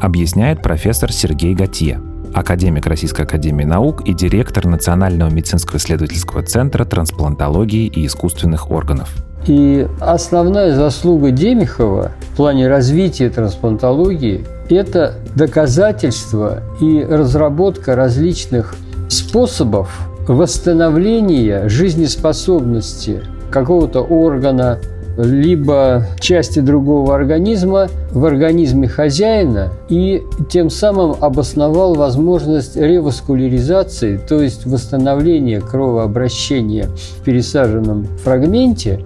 Объясняет 0.00 0.62
профессор 0.62 1.12
Сергей 1.12 1.54
Готье, 1.54 2.00
академик 2.32 2.86
Российской 2.86 3.22
академии 3.22 3.64
наук 3.64 4.06
и 4.06 4.14
директор 4.14 4.66
Национального 4.66 5.30
медицинского 5.30 5.78
исследовательского 5.78 6.42
центра 6.42 6.84
трансплантологии 6.84 7.86
и 7.86 8.06
искусственных 8.06 8.70
органов. 8.70 9.12
И 9.46 9.86
основная 10.00 10.74
заслуга 10.74 11.30
Демихова 11.30 12.12
в 12.32 12.36
плане 12.36 12.68
развития 12.68 13.30
трансплантологии– 13.30 14.44
это 14.68 15.14
доказательство 15.34 16.62
и 16.80 17.02
разработка 17.02 17.96
различных 17.96 18.74
способов 19.08 20.08
восстановления 20.28 21.68
жизнеспособности 21.68 23.22
какого-то 23.50 24.00
органа, 24.00 24.78
либо 25.16 26.06
части 26.20 26.60
другого 26.60 27.14
организма 27.14 27.88
в 28.12 28.24
организме 28.24 28.86
хозяина 28.86 29.72
и 29.88 30.22
тем 30.48 30.70
самым 30.70 31.16
обосновал 31.20 31.94
возможность 31.94 32.76
реваскуляризации, 32.76 34.18
то 34.18 34.40
есть 34.40 34.66
восстановления 34.66 35.60
кровообращения 35.60 36.86
в 36.86 37.24
пересаженном 37.24 38.06
фрагменте. 38.22 39.04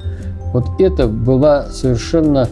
Вот 0.54 0.66
это 0.78 1.08
была 1.08 1.64
совершенно 1.64 2.48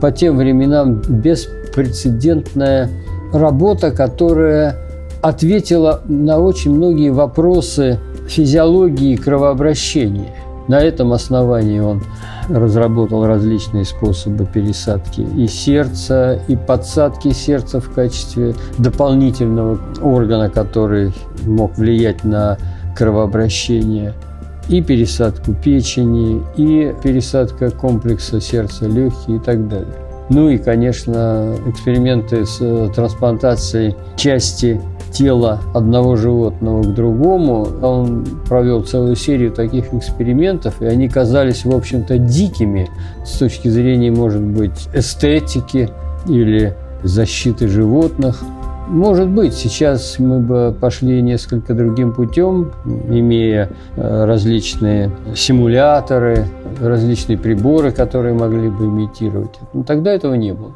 по 0.00 0.10
тем 0.10 0.36
временам 0.36 1.00
беспрецедентная 1.08 2.90
работа, 3.32 3.92
которая 3.92 4.76
ответила 5.22 6.00
на 6.08 6.40
очень 6.40 6.74
многие 6.74 7.10
вопросы 7.10 8.00
физиологии 8.28 9.14
кровообращения. 9.14 10.34
На 10.66 10.80
этом 10.80 11.12
основании 11.12 11.78
он 11.78 12.02
разработал 12.48 13.24
различные 13.24 13.84
способы 13.84 14.44
пересадки 14.46 15.20
и 15.20 15.46
сердца, 15.46 16.40
и 16.48 16.56
подсадки 16.56 17.32
сердца 17.32 17.80
в 17.80 17.92
качестве 17.92 18.54
дополнительного 18.78 19.78
органа, 20.02 20.50
который 20.50 21.12
мог 21.44 21.78
влиять 21.78 22.24
на 22.24 22.58
кровообращение, 22.96 24.14
и 24.68 24.82
пересадку 24.82 25.54
печени, 25.54 26.42
и 26.56 26.94
пересадка 27.02 27.70
комплекса 27.70 28.40
сердца, 28.40 28.86
легкие 28.86 29.38
и 29.38 29.40
так 29.40 29.68
далее. 29.68 29.94
Ну 30.28 30.48
и, 30.48 30.58
конечно, 30.58 31.56
эксперименты 31.66 32.46
с 32.46 32.58
трансплантацией 32.94 33.96
части 34.16 34.80
тела 35.12 35.60
одного 35.74 36.14
животного 36.14 36.84
к 36.84 36.94
другому. 36.94 37.66
Он 37.82 38.24
провел 38.48 38.84
целую 38.84 39.16
серию 39.16 39.50
таких 39.50 39.92
экспериментов, 39.92 40.80
и 40.80 40.86
они 40.86 41.08
казались, 41.08 41.64
в 41.64 41.74
общем-то, 41.74 42.18
дикими 42.18 42.88
с 43.24 43.38
точки 43.38 43.66
зрения, 43.66 44.12
может 44.12 44.42
быть, 44.42 44.88
эстетики 44.94 45.90
или 46.28 46.74
защиты 47.02 47.66
животных. 47.66 48.40
Может 48.90 49.28
быть, 49.28 49.54
сейчас 49.54 50.18
мы 50.18 50.40
бы 50.40 50.76
пошли 50.78 51.22
несколько 51.22 51.74
другим 51.74 52.12
путем, 52.12 52.72
имея 53.08 53.70
э, 53.94 54.24
различные 54.24 55.12
симуляторы, 55.36 56.48
различные 56.80 57.38
приборы, 57.38 57.92
которые 57.92 58.34
могли 58.34 58.68
бы 58.68 58.86
имитировать. 58.86 59.60
Но 59.72 59.84
тогда 59.84 60.12
этого 60.12 60.34
не 60.34 60.52
было. 60.52 60.74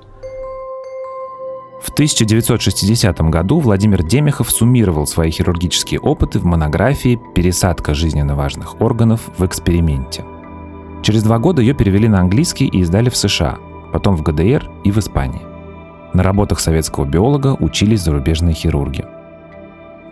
В 1.82 1.90
1960 1.90 3.20
году 3.22 3.58
Владимир 3.58 4.04
Демихов 4.04 4.48
суммировал 4.48 5.08
свои 5.08 5.32
хирургические 5.32 5.98
опыты 5.98 6.38
в 6.38 6.44
монографии 6.44 7.18
«Пересадка 7.34 7.94
жизненно 7.94 8.36
важных 8.36 8.80
органов 8.80 9.22
в 9.36 9.44
эксперименте». 9.44 10.24
Через 11.02 11.24
два 11.24 11.40
года 11.40 11.60
ее 11.60 11.74
перевели 11.74 12.06
на 12.06 12.20
английский 12.20 12.66
и 12.66 12.78
издали 12.78 13.10
в 13.10 13.16
США, 13.16 13.58
потом 13.92 14.16
в 14.16 14.22
ГДР 14.22 14.70
и 14.84 14.92
в 14.92 14.98
Испании. 14.98 15.53
На 16.14 16.22
работах 16.22 16.60
советского 16.60 17.04
биолога 17.04 17.56
учились 17.58 18.00
зарубежные 18.00 18.54
хирурги. 18.54 19.04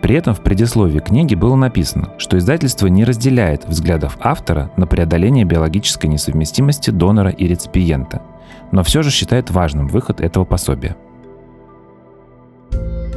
При 0.01 0.15
этом 0.15 0.35
в 0.35 0.41
предисловии 0.41 0.99
книги 0.99 1.33
было 1.33 1.55
написано, 1.55 2.09
что 2.17 2.37
издательство 2.37 2.87
не 2.87 3.05
разделяет 3.05 3.65
взглядов 3.65 4.17
автора 4.19 4.69
на 4.75 4.85
преодоление 4.85 5.45
биологической 5.45 6.07
несовместимости 6.07 6.89
донора 6.89 7.31
и 7.31 7.47
реципиента, 7.47 8.21
но 8.71 8.83
все 8.83 9.01
же 9.01 9.09
считает 9.09 9.49
важным 9.49 9.87
выход 9.87 10.21
этого 10.21 10.45
пособия– 10.45 10.95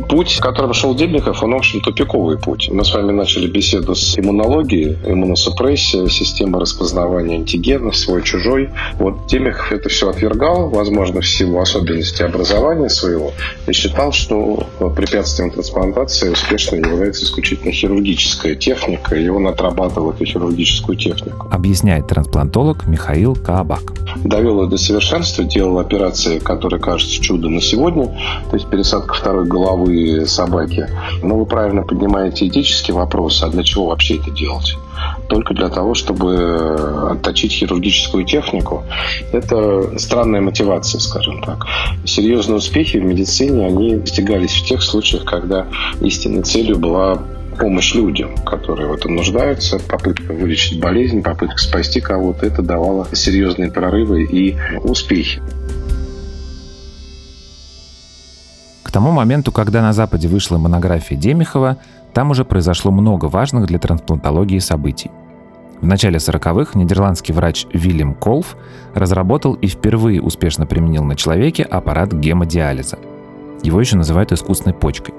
Путь, 0.08 0.38
которым 0.40 0.72
шел 0.72 0.94
Дебников, 0.94 1.42
он, 1.42 1.52
в 1.52 1.56
общем, 1.56 1.80
тупиковый 1.80 2.38
путь. 2.38 2.68
Мы 2.70 2.84
с 2.84 2.94
вами 2.94 3.10
начали 3.12 3.48
беседу 3.48 3.94
с 3.94 4.16
иммунологией, 4.18 4.96
иммуносупрессия, 5.04 6.06
система 6.08 6.60
распознавания 6.60 7.36
антигенов, 7.36 7.96
свой-чужой. 7.96 8.70
Вот 8.98 9.26
Дебников 9.26 9.72
это 9.72 9.88
все 9.88 10.08
отвергал, 10.08 10.70
возможно, 10.70 11.20
в 11.20 11.26
силу 11.26 11.58
особенностей 11.58 12.24
образования 12.24 12.88
своего, 12.88 13.32
и 13.66 13.72
считал, 13.72 14.12
что 14.12 14.66
препятствием 14.96 15.50
трансплантации 15.50 16.30
успешно 16.30 16.76
является 16.76 17.24
исключительно 17.24 17.72
хирургическая 17.72 18.54
техника, 18.54 19.16
и 19.16 19.28
он 19.28 19.48
отрабатывал 19.48 20.12
эту 20.12 20.24
хирургическую 20.24 20.96
технику. 20.96 21.48
Объясняет 21.50 22.06
трансплантолог 22.06 22.86
Михаил 22.86 23.34
Каабак. 23.34 23.82
Довел 24.24 24.62
ее 24.62 24.68
до 24.68 24.76
совершенства, 24.76 25.44
делал 25.44 25.78
операции, 25.78 26.38
которые 26.38 26.80
кажутся 26.80 27.20
чудом 27.20 27.56
на 27.56 27.60
сегодня, 27.60 28.06
то 28.50 28.56
есть 28.56 28.68
пересадка 28.68 29.14
второй 29.14 29.46
головы 29.46 29.95
собаки. 30.26 30.88
Но 31.22 31.38
вы 31.38 31.46
правильно 31.46 31.82
поднимаете 31.82 32.46
этический 32.46 32.92
вопрос, 32.92 33.42
а 33.42 33.48
для 33.48 33.62
чего 33.62 33.86
вообще 33.86 34.16
это 34.16 34.30
делать? 34.30 34.76
Только 35.28 35.54
для 35.54 35.68
того, 35.68 35.94
чтобы 35.94 37.10
отточить 37.10 37.52
хирургическую 37.52 38.24
технику. 38.24 38.84
Это 39.32 39.98
странная 39.98 40.40
мотивация, 40.40 41.00
скажем 41.00 41.42
так. 41.42 41.66
Серьезные 42.04 42.56
успехи 42.56 42.98
в 42.98 43.04
медицине, 43.04 43.66
они 43.66 43.96
достигались 43.96 44.54
в 44.54 44.66
тех 44.66 44.82
случаях, 44.82 45.24
когда 45.24 45.66
истинной 46.00 46.42
целью 46.42 46.78
была 46.78 47.18
помощь 47.58 47.94
людям, 47.94 48.36
которые 48.44 48.88
в 48.88 48.92
этом 48.92 49.14
нуждаются, 49.14 49.78
попытка 49.78 50.32
вылечить 50.32 50.80
болезнь, 50.80 51.22
попытка 51.22 51.58
спасти 51.58 52.00
кого-то, 52.00 52.46
это 52.46 52.62
давало 52.62 53.08
серьезные 53.12 53.70
прорывы 53.70 54.24
и 54.24 54.56
успехи. 54.82 55.40
Тому 58.96 59.10
моменту, 59.10 59.52
когда 59.52 59.82
на 59.82 59.92
Западе 59.92 60.26
вышла 60.26 60.56
монография 60.56 61.18
Демихова, 61.18 61.76
там 62.14 62.30
уже 62.30 62.46
произошло 62.46 62.90
много 62.90 63.26
важных 63.26 63.66
для 63.66 63.78
трансплантологии 63.78 64.58
событий. 64.58 65.10
В 65.82 65.86
начале 65.86 66.16
40-х 66.16 66.78
нидерландский 66.78 67.34
врач 67.34 67.66
Вильям 67.74 68.14
Колф 68.14 68.56
разработал 68.94 69.52
и 69.52 69.66
впервые 69.66 70.22
успешно 70.22 70.64
применил 70.64 71.04
на 71.04 71.14
человеке 71.14 71.62
аппарат 71.62 72.14
гемодиализа. 72.14 72.98
Его 73.62 73.78
еще 73.80 73.98
называют 73.98 74.32
искусственной 74.32 74.74
почкой. 74.74 75.12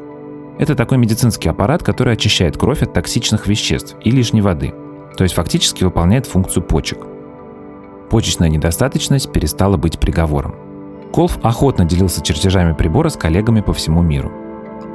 Это 0.58 0.74
такой 0.74 0.98
медицинский 0.98 1.50
аппарат, 1.50 1.84
который 1.84 2.13
очищает 2.13 2.58
кровь 2.58 2.82
от 2.82 2.94
токсичных 2.94 3.46
веществ 3.46 3.96
и 4.04 4.10
лишней 4.10 4.42
воды, 4.42 4.74
то 5.16 5.24
есть 5.24 5.36
фактически 5.36 5.84
выполняет 5.84 6.26
функцию 6.26 6.63
почек. 6.63 6.98
Почечная 8.10 8.50
недостаточность 8.50 9.32
перестала 9.32 9.78
быть 9.78 10.00
приговором– 10.00 10.56
Колф 11.17 11.39
охотно 11.41 11.84
делился 11.84 12.21
чертежами 12.21 12.73
прибора 12.73 13.10
с 13.10 13.17
коллегами 13.17 13.62
по 13.62 13.73
всему 13.73 14.03
миру. 14.03 14.32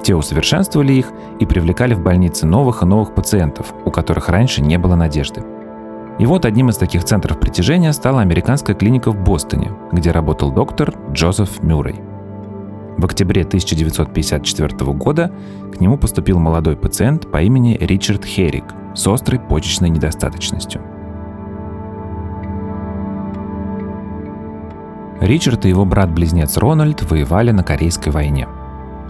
Те 0.05 0.15
усовершенствовали 0.15 0.93
их 0.93 1.11
и 1.41 1.47
привлекали 1.47 1.95
в 1.95 2.01
больницы 2.01 2.47
новых 2.47 2.85
и 2.85 2.87
новых 2.87 3.13
пациентов, 3.13 3.75
у 3.85 3.91
которых 3.91 4.29
раньше 4.29 4.63
не 4.63 4.79
было 4.79 4.95
надежды. 4.95 5.43
И 6.21 6.27
вот 6.27 6.45
одним 6.45 6.69
из 6.69 6.77
таких 6.77 7.03
центров 7.03 7.41
притяжения 7.41 7.93
стала 7.93 8.21
американская 8.21 8.77
клиника 8.77 9.11
в 9.11 9.17
Бостоне, 9.17 9.73
где 9.91 10.13
работал 10.13 10.53
доктор 10.53 10.95
Джозеф 11.11 11.61
Мюррей. 11.61 12.01
В 12.99 13.05
октябре 13.05 13.43
1954 13.43 14.93
года 14.93 15.33
к 15.75 15.81
нему 15.81 15.99
поступил 15.99 16.39
молодой 16.39 16.77
пациент 16.77 17.33
по 17.33 17.43
имени 17.43 17.77
Ричард 17.81 18.25
Херик 18.25 18.67
с 18.95 19.05
острой 19.09 19.41
почечной 19.41 19.89
недостаточностью. 19.89 20.83
Ричард 25.23 25.67
и 25.67 25.69
его 25.69 25.85
брат-близнец 25.85 26.57
Рональд 26.57 27.03
воевали 27.09 27.53
на 27.53 27.63
Корейской 27.63 28.09
войне. 28.09 28.49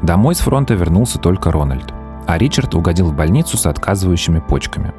Домой 0.02 0.34
с 0.34 0.40
фронта 0.40 0.74
вернулся 0.74 1.18
только 1.18 1.50
Рональд, 1.50 1.94
а 2.26 2.36
Ричард 2.36 2.74
угодил 2.74 3.06
в 3.06 3.16
больницу 3.16 3.56
с 3.56 3.64
отказывающими 3.64 4.40
почками. 4.40 4.92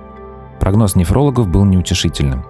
Прогноз 0.60 0.96
нефрологов 0.96 1.48
был 1.48 1.66
неутешительным. 1.66 2.44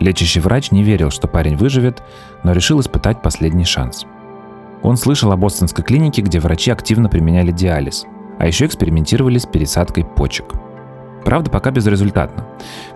Лечащий 0.00 0.40
врач 0.40 0.72
не 0.72 0.82
верил, 0.82 1.10
что 1.10 1.28
парень 1.28 1.56
выживет, 1.56 2.02
но 2.42 2.50
решил 2.50 2.80
испытать 2.80 3.22
последний 3.22 3.64
шанс. 3.64 4.06
Он 4.82 4.96
слышал 4.96 5.30
о 5.30 5.36
бостонской 5.36 5.84
клинике, 5.84 6.22
где 6.22 6.40
врачи 6.40 6.72
активно 6.72 7.08
применяли 7.08 7.52
диализ, 7.52 8.06
а 8.40 8.46
еще 8.48 8.66
экспериментировали 8.66 9.38
с 9.38 9.46
пересадкой 9.46 10.04
почек– 10.04 10.46
Правда, 11.24 11.50
пока 11.50 11.70
безрезультатно. 11.70 12.44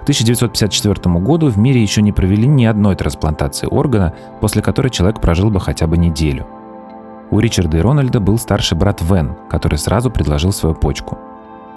К 0.00 0.02
1954 0.02 0.94
году 1.20 1.48
в 1.48 1.58
мире 1.58 1.82
еще 1.82 2.02
не 2.02 2.12
провели 2.12 2.46
ни 2.46 2.64
одной 2.64 2.96
трансплантации 2.96 3.66
органа, 3.66 4.14
после 4.40 4.62
которой 4.62 4.88
человек 4.88 5.20
прожил 5.20 5.50
бы 5.50 5.60
хотя 5.60 5.86
бы 5.86 5.96
неделю. 5.98 6.46
У 7.30 7.38
Ричарда 7.38 7.78
и 7.78 7.80
Рональда 7.80 8.20
был 8.20 8.38
старший 8.38 8.78
брат 8.78 9.02
Вен, 9.02 9.34
который 9.50 9.78
сразу 9.78 10.10
предложил 10.10 10.52
свою 10.52 10.74
почку. 10.74 11.18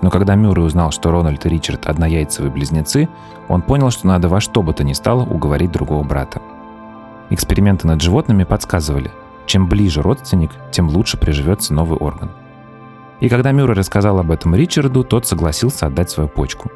Но 0.01 0.11
когда 0.11 0.35
Мюррей 0.35 0.65
узнал, 0.65 0.91
что 0.91 1.09
Рональд 1.11 1.45
и 1.45 1.49
Ричард 1.49 1.87
однояйцевые 1.87 2.51
близнецы, 2.51 3.09
он 3.47 3.61
понял, 3.61 3.89
что 3.89 4.07
надо 4.07 4.29
во 4.29 4.39
что 4.39 4.61
бы 4.61 4.73
то 4.73 4.83
ни 4.83 4.93
стало 4.93 5.23
уговорить 5.25 5.71
другого 5.71 6.03
брата. 6.03 6.41
Эксперименты 7.29 7.87
над 7.87 8.01
животными 8.01 8.43
подсказывали, 8.43 9.11
чем 9.47 9.67
ближе 9.67 10.01
родственник, 10.01 10.51
тем 10.71 10.89
лучше 10.89 11.17
приживется 11.17 11.73
новый 11.73 11.97
орган– 11.97 12.31
и 13.19 13.29
когда 13.29 13.51
Мюррей 13.51 13.75
рассказал 13.75 14.19
об 14.19 14.31
этом 14.31 14.55
Ричарду, 14.55 15.03
тот 15.03 15.25
согласился 15.25 15.87
отдать 15.87 16.09
свою 16.09 16.29
почку. 16.29 16.71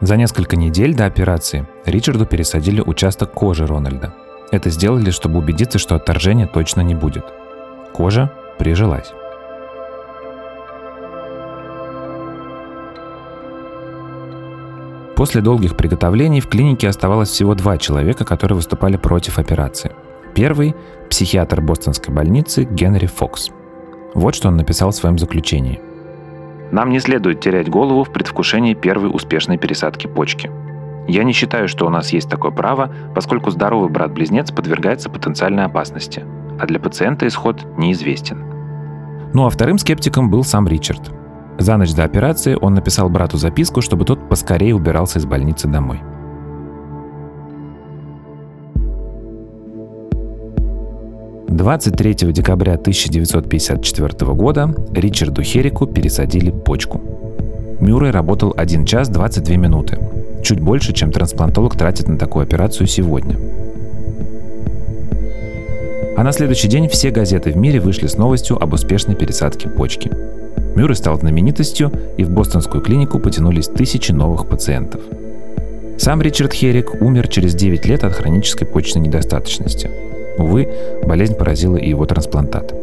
За 0.00 0.16
несколько 0.16 0.56
недель 0.56 0.94
до 0.94 1.06
операции 1.06 1.66
Ричарду 1.86 2.26
пересадили 2.26 2.80
участок 2.80 3.32
кожи 3.32 3.66
Рональда. 3.66 4.14
Это 4.50 4.70
сделали, 4.70 5.10
чтобы 5.10 5.38
убедиться, 5.38 5.78
что 5.78 5.94
отторжения 5.94 6.46
точно 6.46 6.80
не 6.82 6.94
будет. 6.94 7.24
Кожа 7.92 8.32
прижилась. 8.58 9.12
После 15.16 15.40
долгих 15.40 15.76
приготовлений 15.76 16.40
в 16.40 16.48
клинике 16.48 16.88
оставалось 16.88 17.30
всего 17.30 17.54
два 17.54 17.78
человека, 17.78 18.24
которые 18.24 18.56
выступали 18.56 18.96
против 18.96 19.38
операции. 19.38 19.92
Первый– 20.34 20.74
психиатр 21.08 21.60
бостонской 21.60 22.12
больницы 22.12 22.64
Генри 22.64 23.06
Фокс. 23.06 23.50
Вот 24.14 24.34
что 24.34 24.48
он 24.48 24.56
написал 24.56 24.90
в 24.90 24.94
своем 24.94 25.18
заключении. 25.18 25.80
«Нам 26.70 26.90
не 26.90 27.00
следует 27.00 27.40
терять 27.40 27.68
голову 27.68 28.04
в 28.04 28.12
предвкушении 28.12 28.74
первой 28.74 29.08
успешной 29.14 29.58
пересадки 29.58 30.06
почки. 30.06 30.50
Я 31.06 31.24
не 31.24 31.32
считаю, 31.32 31.68
что 31.68 31.86
у 31.86 31.90
нас 31.90 32.12
есть 32.12 32.30
такое 32.30 32.50
право, 32.50 32.90
поскольку 33.14 33.50
здоровый 33.50 33.90
брат-близнец 33.90 34.50
подвергается 34.50 35.10
потенциальной 35.10 35.64
опасности, 35.64 36.24
а 36.58 36.66
для 36.66 36.80
пациента 36.80 37.26
исход 37.26 37.66
неизвестен. 37.76 38.42
Ну 39.34 39.44
а 39.46 39.50
вторым 39.50 39.78
скептиком 39.78 40.30
был 40.30 40.44
сам 40.44 40.66
Ричард. 40.66 41.12
За 41.58 41.76
ночь 41.76 41.92
до 41.92 42.04
операции 42.04 42.56
он 42.60 42.74
написал 42.74 43.08
брату 43.08 43.36
записку, 43.36 43.82
чтобы 43.82 44.04
тот 44.04 44.28
поскорее 44.28 44.74
убирался 44.74 45.18
из 45.18 45.26
больницы 45.26 45.68
домой. 45.68 46.00
«23 51.54 52.32
декабря 52.32 52.72
1954 52.72 54.32
года 54.32 54.74
Ричарду 54.92 55.42
Херику 55.44 55.86
пересадили 55.86 56.50
почку. 56.50 57.00
Мюррей 57.78 58.10
работал 58.10 58.52
1 58.56 58.84
час 58.84 59.08
22 59.08 59.54
минуты, 59.54 59.98
чуть 60.42 60.58
больше, 60.58 60.92
чем 60.92 61.12
трансплантолог 61.12 61.76
тратит 61.76 62.08
на 62.08 62.18
такую 62.18 62.42
операцию 62.42 62.88
сегодня. 62.88 63.36
А 66.16 66.24
на 66.24 66.32
следующий 66.32 66.66
день 66.66 66.88
все 66.88 67.10
газеты 67.12 67.52
в 67.52 67.56
мире 67.56 67.78
вышли 67.78 68.08
с 68.08 68.16
новостью 68.16 68.60
об 68.60 68.72
успешной 68.72 69.14
пересадке 69.14 69.68
почки. 69.68 70.10
Мюррей 70.74 70.96
стал 70.96 71.20
знаменитостью, 71.20 71.92
и 72.16 72.24
в 72.24 72.30
бостонскую 72.30 72.82
клинику 72.82 73.20
потянулись 73.20 73.68
тысячи 73.68 74.10
новых 74.10 74.48
пациентов. 74.48 75.02
Сам 75.98 76.20
Ричард 76.20 76.52
Херик 76.52 77.00
умер 77.00 77.28
через 77.28 77.54
9 77.54 77.86
лет 77.86 78.02
от 78.02 78.14
хронической 78.14 78.66
почечной 78.66 79.02
недостаточности. 79.02 79.88
Увы, 80.38 80.68
болезнь 81.06 81.34
поразила 81.34 81.76
и 81.76 81.88
его 81.88 82.06
трансплантат. 82.06 82.74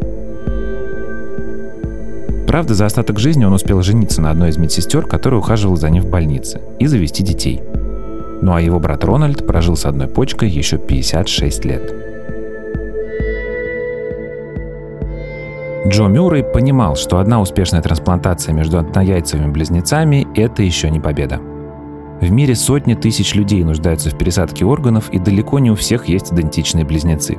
Правда, 2.47 2.73
за 2.73 2.85
остаток 2.85 3.17
жизни 3.17 3.45
он 3.45 3.53
успел 3.53 3.81
жениться 3.81 4.21
на 4.21 4.31
одной 4.31 4.49
из 4.49 4.57
медсестер, 4.57 5.05
которая 5.05 5.39
ухаживала 5.39 5.77
за 5.77 5.89
ним 5.89 6.03
в 6.03 6.09
больнице, 6.09 6.61
и 6.79 6.87
завести 6.87 7.23
детей. 7.23 7.61
Ну 8.41 8.53
а 8.53 8.61
его 8.61 8.79
брат 8.79 9.05
Рональд 9.05 9.45
прожил 9.45 9.75
с 9.75 9.85
одной 9.85 10.07
почкой 10.07 10.49
еще 10.49 10.77
56 10.77 11.65
лет. 11.65 11.93
Джо 15.87 16.03
Мюррей 16.03 16.43
понимал, 16.43 16.95
что 16.95 17.19
одна 17.19 17.41
успешная 17.41 17.81
трансплантация 17.81 18.53
между 18.53 18.79
однояйцевыми 18.79 19.51
близнецами– 19.51 20.27
это 20.35 20.61
еще 20.61 20.89
не 20.89 20.99
победа. 20.99 21.39
В 22.21 22.31
мире 22.31 22.55
сотни 22.55 22.93
тысяч 22.93 23.35
людей 23.35 23.63
нуждаются 23.63 24.09
в 24.09 24.17
пересадке 24.17 24.63
органов, 24.63 25.09
и 25.09 25.19
далеко 25.19 25.59
не 25.59 25.71
у 25.71 25.75
всех 25.75 26.05
есть 26.05 26.31
идентичные 26.31 26.85
близнецы. 26.85 27.37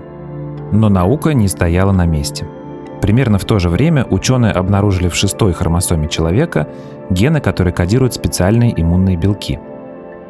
Но 0.73 0.89
наука 0.89 1.33
не 1.33 1.49
стояла 1.49 1.93
на 1.93 2.05
месте– 2.05 2.47
Примерно 3.03 3.39
в 3.39 3.45
то 3.45 3.59
же 3.59 3.69
время 3.69 4.05
ученые 4.05 4.53
обнаружили 4.53 5.09
в 5.09 5.17
шестой 5.17 5.53
хромосоме 5.53 6.09
человека 6.09 6.69
гены, 7.11 7.41
которые 7.41 7.75
кодируют 7.75 8.15
специальные 8.15 8.81
иммунные 8.81 9.17
белки. 9.17 9.59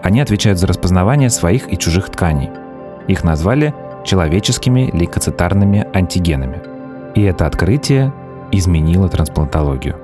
Они 0.02 0.22
отвечают 0.22 0.58
за 0.58 0.66
распознавание 0.66 1.28
своих 1.28 1.70
и 1.70 1.76
чужих 1.76 2.08
тканей. 2.08 2.48
Их 3.08 3.24
назвали 3.24 3.74
человеческими 4.06 4.90
лейкоцитарными 4.90 5.86
антигенами. 5.92 6.62
И 7.14 7.22
это 7.22 7.46
открытие 7.46 8.10
изменило 8.52 9.10
трансплантологию. 9.10 9.96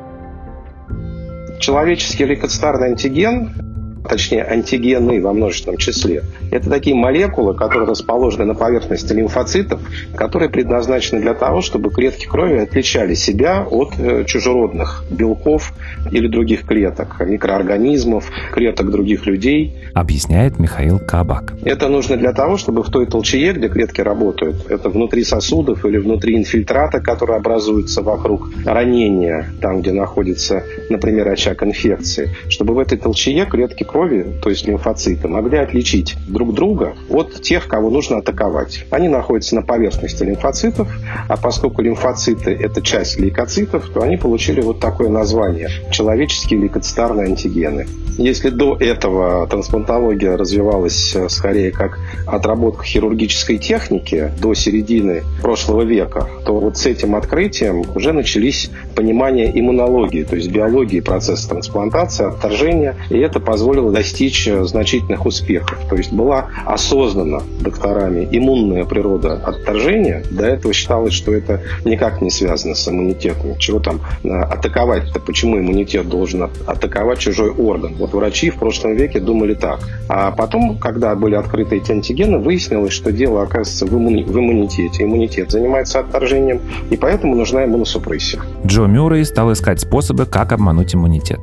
Человеческий 1.60 2.26
лейкоцитарный 2.26 2.88
антиген 2.88 3.67
точнее 4.08 4.44
антигены 4.44 5.22
во 5.22 5.32
множественном 5.32 5.76
числе. 5.76 6.24
Это 6.50 6.68
такие 6.70 6.96
молекулы, 6.96 7.54
которые 7.54 7.88
расположены 7.88 8.44
на 8.44 8.54
поверхности 8.54 9.12
лимфоцитов, 9.12 9.80
которые 10.14 10.48
предназначены 10.48 11.20
для 11.20 11.34
того, 11.34 11.60
чтобы 11.60 11.90
клетки 11.90 12.26
крови 12.26 12.58
отличали 12.58 13.14
себя 13.14 13.66
от 13.68 13.94
э, 13.98 14.24
чужеродных 14.24 15.04
белков 15.10 15.72
или 16.10 16.26
других 16.28 16.66
клеток, 16.66 17.20
микроорганизмов, 17.20 18.30
клеток 18.52 18.90
других 18.90 19.26
людей. 19.26 19.76
Объясняет 19.94 20.58
Михаил 20.58 20.98
Кабак. 20.98 21.54
Это 21.64 21.88
нужно 21.88 22.16
для 22.16 22.32
того, 22.32 22.56
чтобы 22.56 22.82
в 22.82 22.90
той 22.90 23.06
толчее, 23.06 23.52
где 23.52 23.68
клетки 23.68 24.00
работают, 24.00 24.70
это 24.70 24.88
внутри 24.88 25.24
сосудов 25.24 25.84
или 25.84 25.98
внутри 25.98 26.36
инфильтрата, 26.36 27.00
который 27.00 27.36
образуется 27.36 28.02
вокруг 28.02 28.48
ранения, 28.64 29.50
там, 29.60 29.80
где 29.80 29.92
находится, 29.92 30.62
например, 30.88 31.28
очаг 31.28 31.62
инфекции, 31.62 32.30
чтобы 32.48 32.74
в 32.74 32.78
этой 32.78 32.98
толчее 32.98 33.44
клетки 33.46 33.84
крови 33.84 33.97
крови, 33.98 34.26
то 34.40 34.50
есть 34.50 34.66
лимфоциты, 34.66 35.26
могли 35.26 35.58
отличить 35.58 36.16
друг 36.28 36.54
друга 36.54 36.94
от 37.10 37.42
тех, 37.42 37.66
кого 37.66 37.90
нужно 37.90 38.18
атаковать. 38.18 38.84
Они 38.90 39.08
находятся 39.08 39.56
на 39.56 39.62
поверхности 39.62 40.22
лимфоцитов, 40.22 40.88
а 41.28 41.36
поскольку 41.36 41.82
лимфоциты– 41.82 42.50
это 42.60 42.80
часть 42.80 43.18
лейкоцитов, 43.18 43.88
то 43.92 44.02
они 44.02 44.16
получили 44.16 44.60
вот 44.60 44.78
такое 44.78 45.08
название– 45.08 45.70
человеческие 45.90 46.60
лейкоцитарные 46.60 47.26
антигены. 47.26 47.86
Если 48.18 48.50
до 48.50 48.76
этого 48.76 49.46
трансплантология 49.46 50.36
развивалась 50.36 51.14
э, 51.14 51.28
скорее 51.28 51.70
как 51.70 52.00
отработка 52.26 52.82
хирургической 52.82 53.58
техники 53.58 54.32
до 54.40 54.54
середины 54.54 55.22
прошлого 55.40 55.82
века, 55.82 56.26
то 56.44 56.58
вот 56.58 56.76
с 56.76 56.86
этим 56.86 57.14
открытием 57.14 57.84
уже 57.94 58.12
начались 58.12 58.72
понимание 58.96 59.56
иммунологии, 59.56 60.24
то 60.24 60.34
есть 60.34 60.50
биологии 60.50 60.98
процесса 60.98 61.48
трансплантации, 61.48 62.26
отторжения, 62.26 62.96
и 63.08 63.18
это 63.18 63.38
позволило 63.38 63.77
позволило 63.78 63.92
достичь 63.92 64.48
э, 64.48 64.64
значительных 64.64 65.26
успехов. 65.26 65.78
То 65.88 65.96
есть 65.96 66.12
была 66.12 66.46
осознана 66.66 67.42
докторами 67.60 68.28
иммунная 68.30 68.84
природа 68.84 69.34
отторжения. 69.34 70.24
До 70.30 70.46
этого 70.46 70.74
считалось, 70.74 71.14
что 71.14 71.32
это 71.32 71.62
никак 71.84 72.20
не 72.20 72.30
связано 72.30 72.74
с 72.74 72.88
иммунитетом. 72.88 73.56
Чего 73.58 73.78
там 73.78 74.00
э, 74.24 74.28
атаковать-то? 74.28 75.20
Почему 75.20 75.58
иммунитет 75.58 76.08
должен 76.08 76.50
атаковать 76.66 77.18
чужой 77.18 77.50
орган? 77.50 77.94
Вот 77.98 78.12
врачи 78.12 78.50
в 78.50 78.56
прошлом 78.56 78.96
веке 78.96 79.20
думали 79.20 79.54
так. 79.54 79.80
А 80.08 80.30
потом, 80.32 80.78
когда 80.78 81.14
были 81.14 81.36
открыты 81.36 81.76
эти 81.76 81.92
антигены, 81.92 82.38
выяснилось, 82.38 82.92
что 82.92 83.12
дело 83.12 83.42
оказывается 83.42 83.86
в 83.86 83.94
иммунитете. 83.94 85.04
Иммунитет 85.04 85.50
занимается 85.50 86.00
отторжением, 86.00 86.60
и 86.90 86.96
поэтому 86.96 87.36
нужна 87.36 87.64
иммуносупрессия. 87.64 88.40
Джо 88.66 88.82
Мюррей 88.82 89.24
стал 89.24 89.52
искать 89.52 89.80
способы, 89.80 90.26
как 90.26 90.52
обмануть 90.52 90.94
иммунитет. 90.94 91.40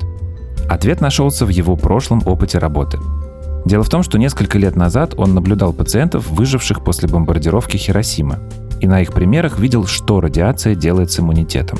Ответ 0.69 1.01
нашелся 1.01 1.45
в 1.45 1.49
его 1.49 1.75
прошлом 1.75 2.21
опыте 2.25 2.58
работы. 2.58 2.99
Дело 3.65 3.84
в 3.84 3.89
том, 3.89 4.04
что 4.04 4.17
несколько 4.17 4.58
лет 4.58 4.75
назад 4.75 5.13
он 5.17 5.34
наблюдал 5.34 5.73
пациентов, 5.73 6.30
выживших 6.30 6.84
после 6.84 7.08
бомбардировки 7.08 7.78
Хиросимы, 7.78 8.38
и 8.80 8.88
на 8.88 9.01
их 9.01 9.13
примерах 9.13 9.60
видел, 9.60 9.86
что 9.86 10.21
радиация 10.21 10.75
делает 10.75 11.12
с 11.12 11.19
иммунитетом. 11.19 11.80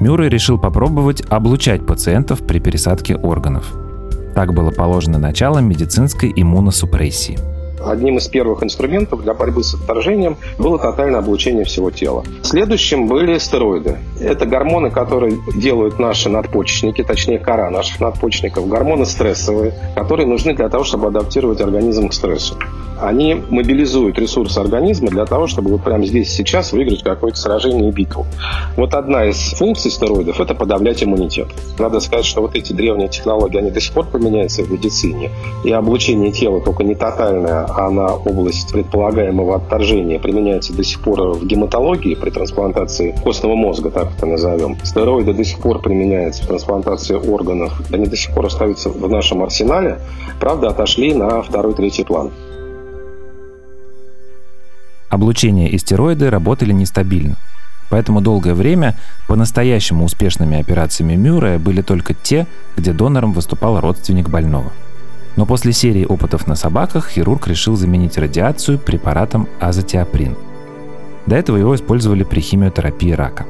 Мюррей 0.00 0.28
решил 0.28 0.58
попробовать 0.58 1.22
облучать 1.28 1.86
пациентов 1.86 2.46
при 2.46 2.58
пересадке 2.58 3.16
органов. 3.16 3.72
Так 4.34 4.52
было 4.52 4.70
положено 4.70 5.18
начало 5.18 5.60
медицинской 5.60 6.32
иммуносупрессии– 6.34 7.38
Одним 7.86 8.18
из 8.18 8.28
первых 8.28 8.62
инструментов 8.62 9.22
для 9.22 9.34
борьбы 9.34 9.62
с 9.62 9.74
отторжением 9.74 10.36
было 10.58 10.78
тотальное 10.78 11.20
облучение 11.20 11.64
всего 11.64 11.90
тела. 11.90 12.24
Следующим 12.42 13.06
были 13.06 13.38
стероиды. 13.38 13.98
Это 14.20 14.46
гормоны, 14.46 14.90
которые 14.90 15.38
делают 15.54 15.98
наши 15.98 16.28
надпочечники, 16.28 17.02
точнее 17.02 17.38
кора 17.38 17.70
наших 17.70 18.00
надпочечников, 18.00 18.68
гормоны 18.68 19.06
стрессовые, 19.06 19.74
которые 19.94 20.26
нужны 20.26 20.54
для 20.54 20.68
того, 20.68 20.84
чтобы 20.84 21.08
адаптировать 21.08 21.60
организм 21.60 22.08
к 22.08 22.14
стрессу 22.14 22.56
они 23.02 23.42
мобилизуют 23.50 24.18
ресурсы 24.18 24.58
организма 24.58 25.08
для 25.08 25.26
того, 25.26 25.46
чтобы 25.46 25.70
вот 25.70 25.82
прямо 25.82 26.06
здесь 26.06 26.32
сейчас 26.32 26.72
выиграть 26.72 27.02
какое-то 27.02 27.38
сражение 27.38 27.88
и 27.88 27.92
битву. 27.92 28.26
Вот 28.76 28.94
одна 28.94 29.26
из 29.26 29.36
функций 29.54 29.90
стероидов– 29.90 30.40
это 30.40 30.54
подавлять 30.54 31.02
иммунитет. 31.02 31.48
Надо 31.78 32.00
сказать, 32.00 32.24
что 32.24 32.42
вот 32.42 32.54
эти 32.54 32.72
древние 32.72 33.08
технологии, 33.08 33.58
они 33.58 33.70
до 33.70 33.80
сих 33.80 33.92
пор 33.92 34.06
применяются 34.06 34.62
в 34.62 34.70
медицине. 34.70 35.30
И 35.64 35.72
облучение 35.72 36.30
тела, 36.30 36.60
только 36.60 36.84
не 36.84 36.94
тотальное, 36.94 37.66
а 37.68 37.90
на 37.90 38.14
область 38.14 38.72
предполагаемого 38.72 39.56
отторжения, 39.56 40.20
применяется 40.20 40.72
до 40.72 40.84
сих 40.84 41.00
пор 41.00 41.32
в 41.32 41.44
гематологии 41.44 42.14
при 42.14 42.30
трансплантации 42.30 43.14
костного 43.22 43.56
мозга, 43.56 43.90
так 43.90 44.12
это 44.16 44.26
назовем. 44.26 44.76
Стероиды 44.84 45.34
до 45.34 45.44
сих 45.44 45.58
пор 45.58 45.80
применяются 45.80 46.44
в 46.44 46.46
трансплантации 46.46 47.16
органов. 47.16 47.82
Они 47.92 48.06
до 48.06 48.16
сих 48.16 48.32
пор 48.32 48.46
остаются 48.46 48.90
в 48.90 49.08
нашем 49.08 49.42
арсенале, 49.42 49.98
правда, 50.38 50.68
отошли 50.68 51.14
на 51.14 51.42
второй-третий 51.42 52.04
план. 52.04 52.30
Облучение 55.12 55.68
и 55.68 55.76
стероиды 55.76 56.30
работали 56.30 56.72
нестабильно. 56.72 57.36
Поэтому 57.90 58.22
долгое 58.22 58.54
время 58.54 58.96
по-настоящему 59.28 60.06
успешными 60.06 60.58
операциями 60.58 61.16
Мюррея 61.16 61.58
были 61.58 61.82
только 61.82 62.14
те, 62.14 62.46
где 62.78 62.94
донором 62.94 63.34
выступал 63.34 63.78
родственник 63.78 64.30
больного. 64.30 64.72
Но 65.36 65.44
после 65.44 65.74
серии 65.74 66.06
опытов 66.06 66.46
на 66.46 66.54
собаках 66.54 67.10
хирург 67.10 67.46
решил 67.46 67.76
заменить 67.76 68.16
радиацию 68.16 68.78
препаратом 68.78 69.48
азотиаприн. 69.60 70.34
До 71.26 71.36
этого 71.36 71.58
его 71.58 71.74
использовали 71.74 72.22
при 72.24 72.40
химиотерапии 72.40 73.12
рака. 73.12 73.44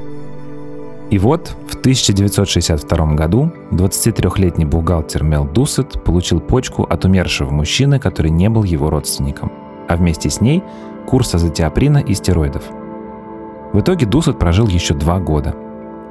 И 1.11 1.17
вот 1.17 1.55
в 1.69 1.75
1962 1.75 3.13
году 3.13 3.53
23-летний 3.71 4.65
бухгалтер 4.65 5.23
Мел 5.23 5.45
Дусет 5.45 6.03
получил 6.03 6.41
почку 6.41 6.83
от 6.83 7.05
умершего 7.05 7.51
мужчины, 7.51 7.99
который 7.99 8.31
не 8.31 8.49
был 8.49 8.63
его 8.63 8.89
родственником, 8.89 9.49
а 9.87 9.95
вместе 9.95 10.29
с 10.29 10.41
ней 10.41 10.61
курс 11.05 11.35
азотиаприна 11.35 11.99
и 11.99 12.13
стероидов. 12.13 12.63
В 13.73 13.79
итоге 13.79 14.05
Дусет 14.05 14.39
прожил 14.39 14.67
еще 14.67 14.93
два 14.93 15.19
года. 15.19 15.55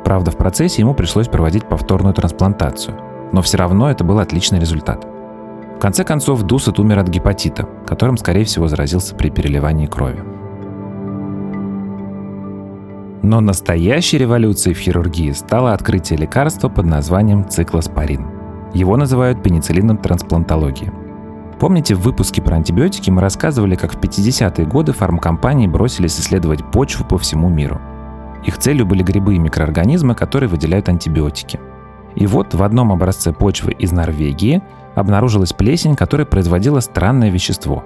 Правда, 0.05 0.31
в 0.31 0.37
процессе 0.37 0.83
ему 0.83 0.95
пришлось 0.95 1.29
проводить 1.29 1.67
повторную 1.67 2.15
трансплантацию, 2.15 2.97
но 3.33 3.41
все 3.43 3.57
равно 3.57 3.91
это 3.91 4.05
был 4.05 4.19
отличный 4.19 4.59
результат. 4.59 5.07
В 5.77 5.79
конце 5.81 6.05
концов, 6.05 6.43
Дусет 6.43 6.79
умер 6.79 6.99
от 6.99 7.09
гепатита, 7.09 7.69
которым, 7.87 8.17
скорее 8.17 8.45
всего, 8.45 8.69
заразился 8.69 9.15
при 9.15 9.31
переливании 9.31 9.87
крови. 9.87 10.23
Но 13.23 13.41
настоящей 13.41 14.19
революцией 14.19 14.75
в 14.75 14.79
хирургии 14.79 15.31
стало 15.31 15.73
открытие 15.73 16.19
лекарства 16.19 16.69
под 16.69 16.87
названием 16.87 17.49
циклоспорин. 17.49 18.27
Его 18.75 18.97
называют 18.97 19.43
пенициллином 19.43 19.99
трансплантологии. 19.99 20.93
Помните, 21.63 21.95
в 21.95 22.01
выпуске 22.01 22.43
про 22.43 22.57
антибиотики 22.57 23.09
мы 23.09 23.23
рассказывали, 23.23 23.77
как 23.77 23.95
в 23.95 23.99
50-е 23.99 24.67
годы 24.67 24.93
фармкомпании 24.93 25.69
бросились 25.69 26.19
исследовать 26.19 26.65
почву 26.73 27.07
по 27.07 27.19
всему 27.19 27.49
миру. 27.49 27.81
Их 28.45 28.59
целью 28.59 28.85
были 28.85 29.05
грибы 29.05 29.37
и 29.37 29.39
микроорганизмы, 29.39 30.17
которые 30.17 30.49
выделяют 30.49 30.89
антибиотики. 30.89 31.61
И 32.17 32.27
вот 32.27 32.53
в 32.53 32.65
одном 32.65 32.91
образце 32.91 33.33
почвы 33.33 33.73
из 33.73 33.93
Норвегии 33.93 34.61
обнаружилась 34.97 35.53
плесень, 35.53 35.95
которая 35.95 36.27
производила 36.27 36.81
странное 36.81 37.31
вещество. 37.31 37.85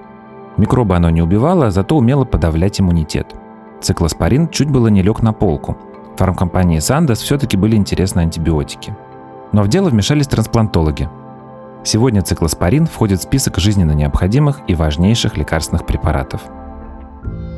Микробы 0.57 0.97
оно 0.97 1.11
не 1.11 1.21
убивало, 1.21 1.71
зато 1.71 1.97
умело 1.97 2.25
подавлять 2.25 2.81
иммунитет– 2.81 3.37
Циклоспорин 3.81 4.49
чуть 4.49 4.71
было 4.71 4.89
не 4.89 5.03
лег 5.03 5.23
на 5.23 5.33
полку. 5.33 5.77
Фармкомпании 6.17 6.79
Сандос 6.79 7.21
все-таки 7.21 7.57
были 7.57 7.77
интересны 7.77 8.21
антибиотики. 8.21 8.97
Но 9.53 9.63
в 9.63 9.69
дело 9.69 9.91
вмешались 9.91 10.27
трансплантологи. 10.27 11.09
Сегодня 11.87 12.21
циклоспорин 12.21 12.87
входит 12.87 13.21
в 13.21 13.23
список 13.23 13.59
жизненно 13.59 13.93
необходимых 13.93 14.61
и 14.67 14.75
важнейших 14.75 15.37
лекарственных 15.37 15.87
препаратов. 15.87 16.43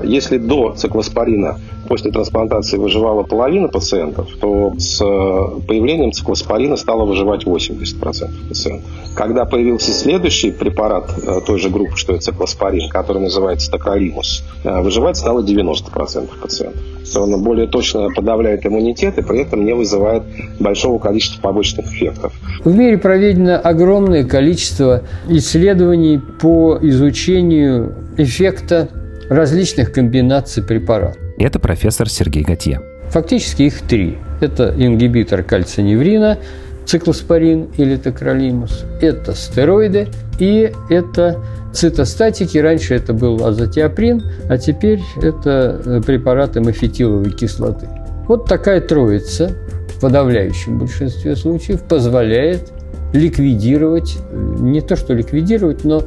Если 0.03 0.39
до 0.39 0.75
циклоспорина 0.77 1.59
после 1.89 2.13
трансплантации 2.13 2.77
выживала 2.77 3.23
половина 3.23 3.69
пациентов, 3.69 4.29
то 4.41 4.75
с 4.79 5.01
э, 5.01 5.61
появлением 5.67 6.13
циклоспорина 6.13 6.77
стало 6.77 7.05
выживать 7.05 7.45
80% 7.45 8.49
пациентов. 8.49 8.91
Когда 9.15 9.45
появился 9.47 9.93
следующий 9.93 10.51
препарат 10.51 11.11
э, 11.17 11.41
той 11.47 11.59
же 11.59 11.71
группы, 11.71 11.97
что 11.97 12.15
и 12.15 12.19
циклоспорин, 12.19 12.91
который 12.91 13.23
называется 13.23 13.71
токролимус, 13.71 14.45
э, 14.65 14.83
выживать 14.83 15.17
стало 15.17 15.43
90% 15.43 16.29
пациентов. 16.41 16.81
Он 17.17 17.43
более 17.43 17.67
точно 17.67 18.11
подавляет 18.15 18.67
иммунитет 18.67 19.19
и 19.19 19.23
при 19.23 19.41
этом 19.41 19.65
не 19.65 19.75
вызывает 19.75 20.25
большого 20.61 20.99
количества 20.99 21.41
побочных 21.41 21.87
эффектов. 21.87 22.35
В 22.65 22.75
мире 22.75 22.99
проведено 22.99 23.59
огромное 23.63 24.25
количество 24.25 25.03
исследований 25.29 26.21
по 26.41 26.79
изучению 26.83 27.95
эффекта 28.19 28.91
различных 29.29 29.93
комбинаций 29.93 30.63
препаратов. 30.63 31.21
Это 31.39 31.59
профессор 31.59 32.09
Сергей 32.09 32.43
Готье. 32.43 32.81
Фактически 33.11 33.63
их 33.63 33.81
три. 33.83 34.19
Это 34.41 34.75
ингибитор 34.77 35.43
кальциневрина, 35.43 36.39
циклоспорин 36.85 37.69
или 37.77 37.97
токролимус, 37.97 38.85
это 39.01 39.35
стероиды 39.35 40.09
и 40.39 40.73
это 40.89 41.43
цитостатики. 41.73 42.59
Раньше 42.59 42.95
это 42.95 43.13
был 43.13 43.45
азотиаприн, 43.45 44.23
а 44.49 44.57
теперь 44.57 45.01
это 45.21 45.81
э, 45.85 46.01
препараты 46.05 46.61
мафетиловой 46.61 47.31
кислоты. 47.31 47.89
Вот 48.27 48.47
такая 48.47 48.81
троица 48.81 49.55
в 49.97 50.01
подавляющем 50.01 50.79
большинстве 50.79 51.37
случаев 51.37 51.83
позволяет 51.83 52.73
ликвидировать, 53.13 54.17
э, 54.31 54.57
не 54.61 54.81
то 54.81 54.97
что 54.97 55.13
ликвидировать, 55.15 55.85
но 55.85 56.03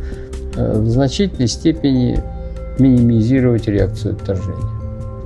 э, 0.56 0.80
в 0.80 0.90
значительной 0.90 1.48
степени 1.48 2.24
минимизировать 2.82 3.68
реакцию 3.68 4.16
отторжения 4.16 4.82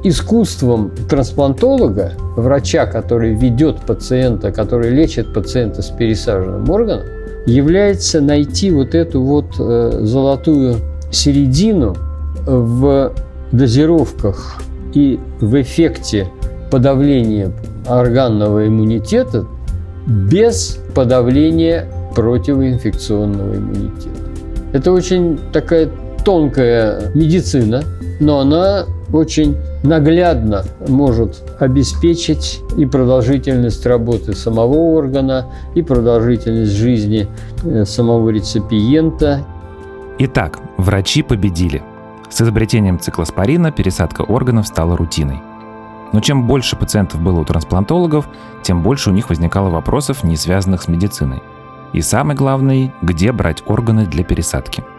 искусством 0.05 0.91
трансплантолога, 1.09 2.11
врача, 2.35 2.85
который 2.85 3.33
ведет 3.33 3.81
пациента, 3.81 4.51
который 4.51 4.91
лечит 4.91 5.33
пациента 5.33 5.81
с 5.81 5.89
пересаженным 5.89 6.69
органом, 6.69 7.05
является 7.47 8.21
найти 8.21 8.69
вот 8.69 8.93
эту 8.93 9.23
вот 9.23 9.45
э, 9.57 9.99
золотую 10.03 10.75
середину 11.11 11.95
в 12.45 13.13
дозировках 13.51 14.61
и 14.93 15.19
в 15.41 15.59
эффекте 15.59 16.27
подавления 16.69 17.51
органного 17.87 18.67
иммунитета 18.67 19.47
без 20.05 20.77
подавления 20.93 21.87
противоинфекционного 22.15 23.55
иммунитета. 23.55 24.09
Это 24.71 24.91
очень 24.91 25.39
такая 25.51 25.89
тонкая 26.25 27.11
медицина, 27.13 27.83
но 28.19 28.39
она 28.39 28.85
очень 29.13 29.55
наглядно 29.83 30.65
может 30.87 31.43
обеспечить 31.59 32.61
и 32.77 32.85
продолжительность 32.85 33.85
работы 33.85 34.33
самого 34.33 34.75
органа, 34.75 35.45
и 35.75 35.81
продолжительность 35.81 36.71
жизни 36.71 37.27
э, 37.63 37.85
самого 37.85 38.29
реципиента. 38.29 39.45
Итак, 40.19 40.59
врачи 40.77 41.21
победили. 41.21 41.83
С 42.29 42.41
изобретением 42.41 42.99
циклоспорина 42.99 43.71
пересадка 43.71 44.23
органов 44.23 44.67
стала 44.67 44.97
рутиной. 44.97 45.41
Но 46.11 46.19
чем 46.19 46.47
больше 46.47 46.75
пациентов 46.75 47.21
было 47.21 47.39
у 47.39 47.45
трансплантологов, 47.45 48.27
тем 48.63 48.81
больше 48.81 49.11
у 49.11 49.13
них 49.13 49.29
возникало 49.29 49.69
вопросов, 49.69 50.23
не 50.23 50.35
связанных 50.35 50.81
с 50.81 50.87
медициной. 50.87 51.43
И 51.93 52.01
самый 52.01 52.35
главный, 52.35 52.91
где 53.01 53.31
брать 53.31 53.63
органы 53.67 54.05
для 54.05 54.23
пересадки– 54.23 54.83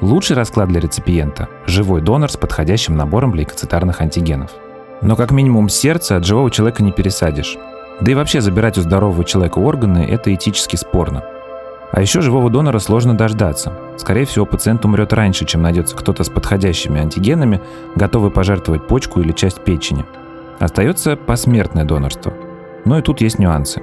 Лучший 0.00 0.36
расклад 0.36 0.68
для 0.68 0.80
реципиента– 0.80 1.48
живой 1.66 2.00
донор 2.00 2.30
с 2.30 2.36
подходящим 2.36 2.96
набором 2.96 3.34
лейкоцитарных 3.34 4.00
антигенов. 4.00 4.52
Но 5.02 5.16
как 5.16 5.32
минимум 5.32 5.68
сердце 5.68 6.16
от 6.16 6.24
живого 6.24 6.52
человека 6.52 6.84
не 6.84 6.92
пересадишь. 6.92 7.56
Да 8.00 8.12
и 8.12 8.14
вообще 8.14 8.40
забирать 8.40 8.78
у 8.78 8.82
здорового 8.82 9.24
человека 9.24 9.58
органы– 9.58 10.06
это 10.08 10.32
этически 10.32 10.76
спорно. 10.76 11.24
А 11.90 12.00
еще 12.00 12.20
живого 12.20 12.48
донора 12.48 12.78
сложно 12.78 13.16
дождаться. 13.16 13.72
Скорее 13.96 14.24
всего, 14.24 14.46
пациент 14.46 14.84
умрет 14.84 15.12
раньше, 15.12 15.44
чем 15.46 15.62
найдется 15.62 15.96
кто-то 15.96 16.22
с 16.22 16.28
подходящими 16.28 17.00
антигенами, 17.00 17.60
готовый 17.96 18.30
пожертвовать 18.30 18.86
почку 18.86 19.20
или 19.20 19.32
часть 19.32 19.64
печени. 19.64 20.04
Остается 20.60 21.16
посмертное 21.16 21.84
донорство. 21.84 22.32
Но 22.84 22.98
и 23.00 23.02
тут 23.02 23.20
есть 23.20 23.40
нюансы. 23.40 23.82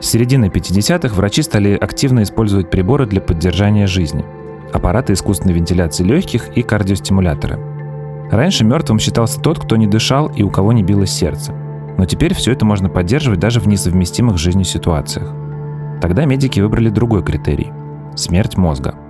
С 0.00 0.06
середины 0.06 0.46
50-х 0.46 1.14
врачи 1.14 1.42
стали 1.42 1.76
активно 1.76 2.22
использовать 2.22 2.70
приборы 2.70 3.04
для 3.04 3.20
поддержания 3.20 3.86
жизни– 3.86 4.24
аппараты 4.72 5.12
искусственной 5.12 5.54
вентиляции 5.54 6.04
легких 6.04 6.56
и 6.56 6.62
кардиостимуляторы. 6.62 7.58
Раньше 8.30 8.64
мертвым 8.64 8.98
считался 8.98 9.40
тот, 9.40 9.58
кто 9.58 9.76
не 9.76 9.86
дышал 9.86 10.26
и 10.28 10.42
у 10.42 10.50
кого 10.50 10.72
не 10.72 10.82
билось 10.82 11.10
сердце. 11.10 11.52
Но 11.96 12.04
теперь 12.04 12.34
все 12.34 12.52
это 12.52 12.64
можно 12.64 12.88
поддерживать 12.88 13.40
даже 13.40 13.60
в 13.60 13.68
несовместимых 13.68 14.36
с 14.36 14.40
жизнью 14.40 14.64
ситуациях. 14.64 15.32
Тогда 16.00 16.24
медики 16.24 16.60
выбрали 16.60 16.90
другой 16.90 17.22
критерий– 17.22 17.72
смерть 18.16 18.56
мозга– 18.56 18.94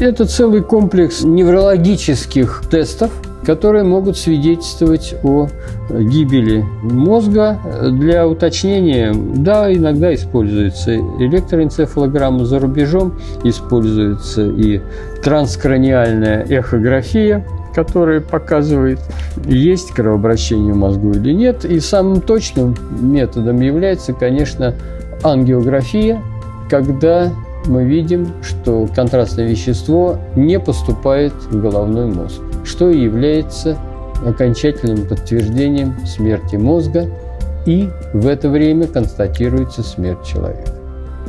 это 0.00 0.26
целый 0.26 0.62
комплекс 0.62 1.24
неврологических 1.24 2.62
тестов, 2.70 3.10
которые 3.48 3.82
могут 3.82 4.18
свидетельствовать 4.18 5.14
о 5.24 5.48
гибели 5.88 6.62
мозга. 6.82 7.58
Для 7.92 8.28
уточнения, 8.28 9.14
да, 9.14 9.72
иногда 9.72 10.14
используется 10.14 10.94
электроэнцефалограмма 10.96 12.44
за 12.44 12.58
рубежом, 12.58 13.14
используется 13.44 14.44
и 14.50 14.82
транскраниальная 15.24 16.44
эхография, 16.46 17.42
которая 17.74 18.20
показывает, 18.20 18.98
есть 19.46 19.92
кровообращение 19.92 20.74
в 20.74 20.76
мозгу 20.76 21.12
или 21.12 21.32
нет. 21.32 21.64
И 21.64 21.80
самым 21.80 22.20
точным 22.20 22.76
методом 23.00 23.62
является, 23.62 24.12
конечно, 24.12 24.74
ангиография, 25.22 26.20
когда 26.68 27.32
мы 27.64 27.84
видим, 27.84 28.28
что 28.42 28.86
контрастное 28.94 29.48
вещество 29.48 30.18
не 30.36 30.60
поступает 30.60 31.32
в 31.50 31.62
головной 31.62 32.12
мозг, 32.12 32.42
что 32.68 32.90
и 32.90 33.00
является 33.00 33.78
окончательным 34.24 35.06
подтверждением 35.06 35.94
смерти 36.06 36.56
мозга, 36.56 37.08
и 37.66 37.88
в 38.12 38.26
это 38.26 38.48
время 38.48 38.86
констатируется 38.86 39.82
смерть 39.82 40.24
человека. 40.24 40.72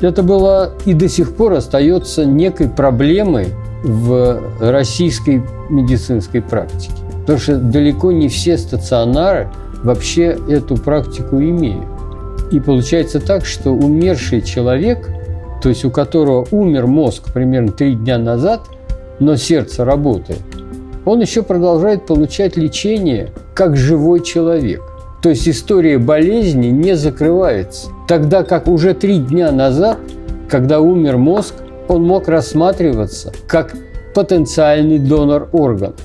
Это 0.02 0.24
было 0.24 0.72
и 0.86 0.94
до 0.94 1.10
сих 1.10 1.36
пор 1.36 1.54
остается 1.54 2.26
некой 2.26 2.70
проблемой 2.70 3.48
в 3.84 4.42
российской 4.60 5.44
медицинской 5.70 6.42
практике. 6.42 6.94
Потому 7.22 7.40
что 7.40 7.58
далеко 7.58 8.12
не 8.12 8.28
все 8.28 8.58
стационары 8.58 9.50
вообще 9.84 10.38
эту 10.48 10.78
практику 10.78 11.38
имеют. 11.38 11.86
И 12.52 12.60
получается 12.60 13.20
так, 13.20 13.46
что 13.46 13.72
умерший 13.72 14.42
человек– 14.42 15.10
то 15.62 15.70
есть 15.70 15.86
у 15.86 15.92
которого 15.92 16.48
умер 16.52 16.88
мозг 16.88 17.34
примерно 17.34 17.72
три 17.72 17.96
дня 17.96 18.18
назад, 18.18 18.62
но 19.20 19.36
сердце 19.36 19.84
работает, 19.84 20.40
он 21.06 21.22
еще 21.22 21.44
продолжает 21.44 22.06
получать 22.06 22.58
лечение 22.58 23.32
как 23.54 23.76
живой 23.76 24.24
человек. 24.24 24.82
То 25.22 25.30
есть 25.30 25.48
история 25.50 25.98
болезни 25.98 26.68
не 26.68 26.96
закрывается. 26.96 27.90
Тогда 28.08 28.44
как 28.44 28.68
уже 28.68 28.94
три 28.94 29.20
дня 29.20 29.52
назад, 29.52 29.98
когда 30.50 30.80
умер 30.80 31.18
мозг, 31.18 31.56
он 31.88 32.04
мог 32.04 32.28
рассматриваться 32.28 33.34
как 33.48 33.74
потенциальный 34.14 35.00
донор 35.00 35.50
органов. 35.52 36.00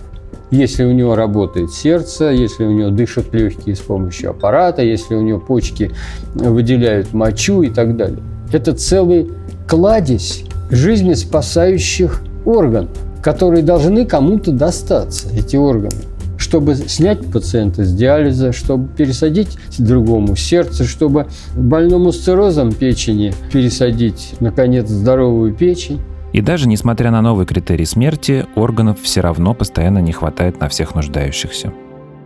Если 0.51 0.85
у 0.85 0.93
него 0.93 1.15
работает 1.17 1.71
сердце, 1.71 2.31
если 2.31 2.65
у 2.65 2.71
него 2.71 2.91
дышат 2.91 3.33
легкие 3.33 3.75
с 3.75 3.81
помощью 3.81 4.31
аппарата, 4.31 4.83
если 4.83 5.15
у 5.15 5.21
него 5.21 5.41
почки 5.41 5.91
выделяют 6.35 7.13
мочу 7.13 7.63
и 7.63 7.71
так 7.71 7.97
далее. 7.97 8.23
Это 8.53 8.73
целый 8.73 9.31
кладезь 9.67 10.45
жизнеспасающих 10.71 12.23
органов, 12.45 12.97
которые 13.25 13.63
должны 13.63 14.05
кому-то 14.05 14.53
достаться, 14.53 15.29
эти 15.35 15.57
органы 15.57 15.97
чтобы 16.37 16.75
снять 16.75 17.25
пациента 17.31 17.85
с 17.85 17.95
диализа, 17.95 18.53
чтобы 18.53 18.89
пересадить 18.89 19.57
другому 19.79 20.37
сердце, 20.37 20.85
чтобы 20.85 21.29
больному 21.57 22.13
с 22.13 22.23
циррозом 22.23 22.73
печени 22.73 23.33
пересадить, 23.53 24.35
наконец, 24.41 24.89
здоровую 24.89 25.55
печень. 25.55 26.01
И 26.33 26.41
даже 26.41 26.69
несмотря 26.69 27.13
на 27.13 27.23
новый 27.23 27.47
критерий 27.47 27.87
смерти, 27.87 28.47
органов 28.57 29.01
все 29.01 29.21
равно 29.21 29.55
постоянно 29.55 30.01
не 30.01 30.13
хватает 30.13 30.61
на 30.61 30.69
всех 30.69 30.97
нуждающихся. 30.97 31.73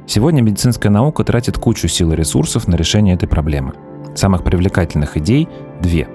Сегодня 0.06 0.40
медицинская 0.40 0.90
наука 0.90 1.22
тратит 1.22 1.58
кучу 1.58 1.86
сил 1.86 2.12
и 2.12 2.16
ресурсов 2.16 2.66
на 2.66 2.74
решение 2.74 3.14
этой 3.14 3.28
проблемы. 3.28 3.74
Самых 4.16 4.42
привлекательных 4.42 5.16
идей– 5.18 5.48
две. 5.80 6.08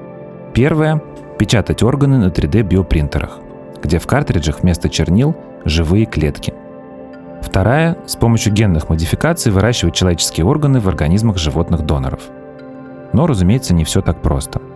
Первая– 0.53 1.01
печатать 1.39 1.83
органы 1.83 2.17
на 2.17 2.29
3D-биопринтерах, 2.29 3.42
где 3.83 3.99
в 3.99 4.07
картриджах 4.07 4.61
вместо 4.61 4.89
чернил– 4.89 5.35
живые 5.65 6.05
клетки– 6.05 6.53
Вторая– 7.43 7.97
с 8.07 8.15
помощью 8.15 8.53
генных 8.53 8.89
модификаций 8.89 9.51
выращивать 9.51 9.93
человеческие 9.93 10.45
органы 10.45 10.79
в 10.79 10.87
организмах 10.87 11.37
животных-доноров. 11.37 12.21
Но, 13.11 13.27
разумеется, 13.27 13.73
не 13.73 13.83
все 13.83 14.01
так 14.01 14.21
просто– 14.21 14.61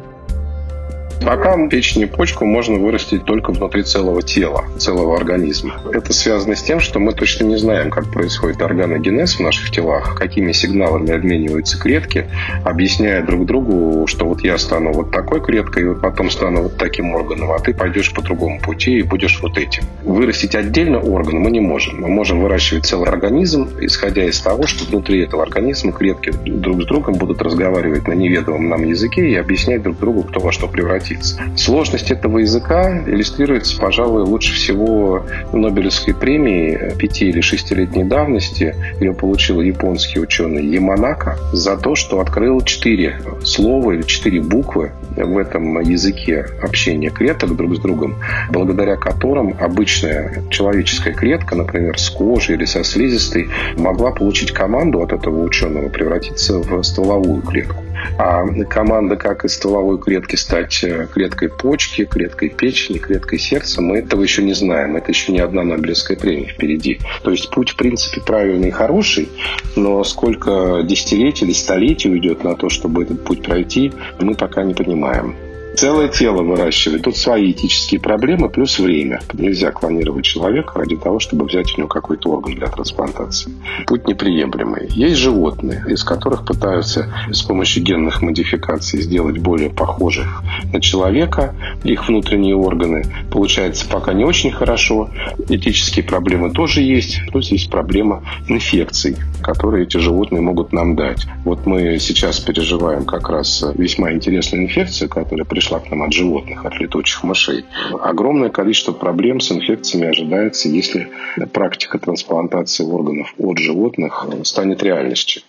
Пока 1.25 1.57
печень 1.67 2.01
и 2.01 2.05
почку 2.05 2.45
можно 2.45 2.77
вырастить 2.77 3.25
только 3.25 3.51
внутри 3.51 3.83
целого 3.83 4.21
тела, 4.21 4.65
целого 4.77 5.17
организма. 5.17 5.81
Это 5.91 6.13
связано 6.13 6.55
с 6.55 6.63
тем, 6.63 6.79
что 6.79 6.99
мы 6.99 7.13
точно 7.13 7.45
не 7.45 7.57
знаем, 7.57 7.89
как 7.89 8.11
происходит 8.11 8.61
органогенез 8.61 9.35
в 9.35 9.39
наших 9.41 9.71
телах, 9.71 10.15
какими 10.15 10.51
сигналами 10.51 11.11
обмениваются 11.11 11.79
клетки, 11.79 12.27
объясняя 12.63 13.21
друг 13.23 13.45
другу, 13.45 14.07
что 14.07 14.25
вот 14.25 14.43
я 14.43 14.57
стану 14.57 14.93
вот 14.93 15.11
такой 15.11 15.41
клеткой, 15.41 15.91
и 15.91 15.95
потом 15.95 16.29
стану 16.29 16.63
вот 16.63 16.77
таким 16.77 17.13
органом, 17.13 17.51
а 17.51 17.59
ты 17.59 17.73
пойдешь 17.73 18.13
по 18.13 18.21
другому 18.21 18.59
пути 18.59 18.99
и 18.99 19.03
будешь 19.03 19.41
вот 19.41 19.57
этим. 19.57 19.83
Вырастить 20.03 20.55
отдельно 20.55 20.99
орган 20.99 21.39
мы 21.39 21.51
не 21.51 21.59
можем. 21.59 22.01
Мы 22.01 22.07
можем 22.09 22.41
выращивать 22.41 22.85
целый 22.85 23.09
организм, 23.09 23.69
исходя 23.81 24.23
из 24.23 24.39
того, 24.39 24.67
что 24.67 24.85
внутри 24.85 25.23
этого 25.23 25.43
организма 25.43 25.91
клетки 25.91 26.31
друг 26.45 26.83
с 26.83 26.85
другом 26.85 27.15
будут 27.15 27.41
разговаривать 27.41 28.07
на 28.07 28.13
неведомом 28.13 28.69
нам 28.69 28.83
языке 28.83 29.29
и 29.29 29.35
объяснять 29.35 29.81
друг 29.81 29.99
другу, 29.99 30.23
кто 30.23 30.39
во 30.39 30.51
что 30.51 30.67
превратится 30.67 31.06
обратиться. 31.07 31.39
Сложность 31.55 32.11
этого 32.11 32.39
языка 32.39 33.03
иллюстрируется, 33.05 33.79
пожалуй, 33.79 34.23
лучше 34.23 34.53
всего 34.53 35.25
Нобелевской 35.53 36.13
премией 36.13 36.95
пяти- 36.97 37.29
или 37.29 37.41
шестилетней 37.41 38.03
давности. 38.03 38.75
Ее 38.99 39.13
получил 39.13 39.61
японский 39.61 40.19
ученый 40.19 40.65
Яманака 40.65 41.37
за 41.51 41.77
то, 41.77 41.95
что 41.95 42.19
открыл 42.19 42.61
четыре 42.61 43.19
слова 43.43 43.91
или 43.91 44.03
четыре 44.03 44.41
буквы 44.41 44.91
в 45.15 45.37
этом 45.37 45.79
языке 45.81 46.45
общения 46.61 47.09
клеток 47.09 47.55
друг 47.55 47.75
с 47.75 47.79
другом, 47.79 48.15
благодаря 48.49 48.95
которым 48.95 49.55
обычная 49.59 50.43
человеческая 50.49 51.13
клетка, 51.13 51.55
например, 51.55 51.97
с 51.97 52.09
кожей 52.09 52.55
или 52.55 52.65
со 52.65 52.83
слизистой, 52.83 53.49
могла 53.77 54.11
получить 54.11 54.51
команду 54.51 55.01
от 55.01 55.13
этого 55.13 55.43
ученого 55.43 55.89
превратиться 55.89 56.59
в 56.59 56.83
стволовую 56.83 57.41
клетку. 57.41 57.83
А 58.17 58.45
команда, 58.69 59.15
как 59.15 59.45
из 59.45 59.55
стволовой 59.55 59.99
клетки 59.99 60.35
стать 60.35 60.83
клеткой 61.05 61.49
почки, 61.49 62.05
клеткой 62.05 62.49
печени, 62.49 62.97
клеткой 62.97 63.39
сердца, 63.39 63.81
мы 63.81 63.97
этого 63.97 64.23
еще 64.23 64.43
не 64.43 64.53
знаем. 64.53 64.95
Это 64.95 65.11
еще 65.11 65.31
не 65.31 65.39
одна 65.39 65.63
Нобелевская 65.63 66.17
премия 66.17 66.47
впереди. 66.47 66.99
То 67.23 67.31
есть 67.31 67.49
путь, 67.51 67.71
в 67.71 67.75
принципе, 67.75 68.21
правильный 68.21 68.69
и 68.69 68.71
хороший, 68.71 69.29
но 69.75 70.03
сколько 70.03 70.81
десятилетий 70.83 71.45
или 71.45 71.53
столетий 71.53 72.09
уйдет 72.09 72.43
на 72.43 72.55
то, 72.55 72.69
чтобы 72.69 73.03
этот 73.03 73.23
путь 73.23 73.43
пройти, 73.43 73.91
мы 74.19 74.33
пока 74.33 74.63
не 74.63 74.73
понимаем 74.73 75.35
целое 75.77 76.07
тело 76.07 76.41
выращивать. 76.41 77.03
Тут 77.03 77.17
свои 77.17 77.51
этические 77.51 78.01
проблемы 78.01 78.49
плюс 78.49 78.79
время. 78.79 79.21
Нельзя 79.33 79.71
клонировать 79.71 80.25
человека 80.25 80.79
ради 80.79 80.97
того, 80.97 81.19
чтобы 81.19 81.45
взять 81.45 81.71
у 81.75 81.77
него 81.77 81.87
какой-то 81.87 82.31
орган 82.31 82.55
для 82.55 82.67
трансплантации. 82.67 83.53
Путь 83.85 84.07
неприемлемый. 84.07 84.87
Есть 84.89 85.17
животные, 85.17 85.83
из 85.87 86.03
которых 86.03 86.45
пытаются 86.45 87.13
с 87.31 87.43
помощью 87.43 87.83
генных 87.83 88.23
модификаций 88.23 89.01
сделать 89.01 89.37
более 89.37 89.69
похожих 89.69 90.41
на 90.73 90.81
человека 90.81 91.53
их 91.83 92.07
внутренние 92.07 92.55
органы. 92.55 93.05
Получается 93.31 93.85
пока 93.87 94.13
не 94.13 94.25
очень 94.25 94.51
хорошо. 94.51 95.09
Этические 95.47 96.05
проблемы 96.05 96.51
тоже 96.51 96.81
есть. 96.81 97.21
Плюс 97.31 97.51
есть 97.51 97.69
проблема 97.69 98.23
инфекций, 98.47 99.15
которые 99.43 99.83
эти 99.83 99.97
животные 99.97 100.41
могут 100.41 100.73
нам 100.73 100.95
дать. 100.95 101.27
Вот 101.45 101.67
мы 101.67 101.99
сейчас 101.99 102.39
переживаем 102.39 103.05
как 103.05 103.29
раз 103.29 103.63
весьма 103.75 104.11
интересную 104.13 104.63
инфекцию, 104.63 105.09
которая 105.09 105.45
пришла 105.45 105.66
пришла 105.67 105.79
к 105.79 105.89
нам 105.91 106.03
от 106.03 106.13
животных, 106.13 106.65
от 106.65 106.79
летучих 106.79 107.23
мышей. 107.23 107.65
Огромное 108.01 108.49
количество 108.49 108.93
проблем 108.93 109.41
с 109.41 109.51
инфекциями 109.51 110.07
ожидается, 110.07 110.69
если 110.69 111.09
практика 111.51 111.99
трансплантации 111.99 112.85
органов 112.85 113.33
от 113.37 113.57
животных 113.57 114.25
станет 114.43 114.81
реальностью. 114.81 115.41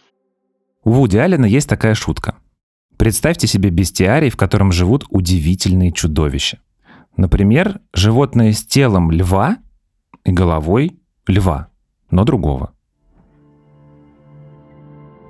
У 0.82 0.90
Вуди 0.90 1.18
Аллена 1.18 1.46
есть 1.46 1.68
такая 1.68 1.94
шутка. 1.94 2.34
Представьте 2.96 3.46
себе 3.46 3.70
бестиарий, 3.70 4.30
в 4.30 4.36
котором 4.36 4.72
живут 4.72 5.04
удивительные 5.08 5.92
чудовища. 5.92 6.58
Например, 7.16 7.78
животное 7.94 8.52
с 8.52 8.66
телом 8.66 9.12
льва 9.12 9.58
и 10.24 10.32
головой 10.32 10.98
льва, 11.28 11.68
но 12.10 12.24
другого. 12.24 12.72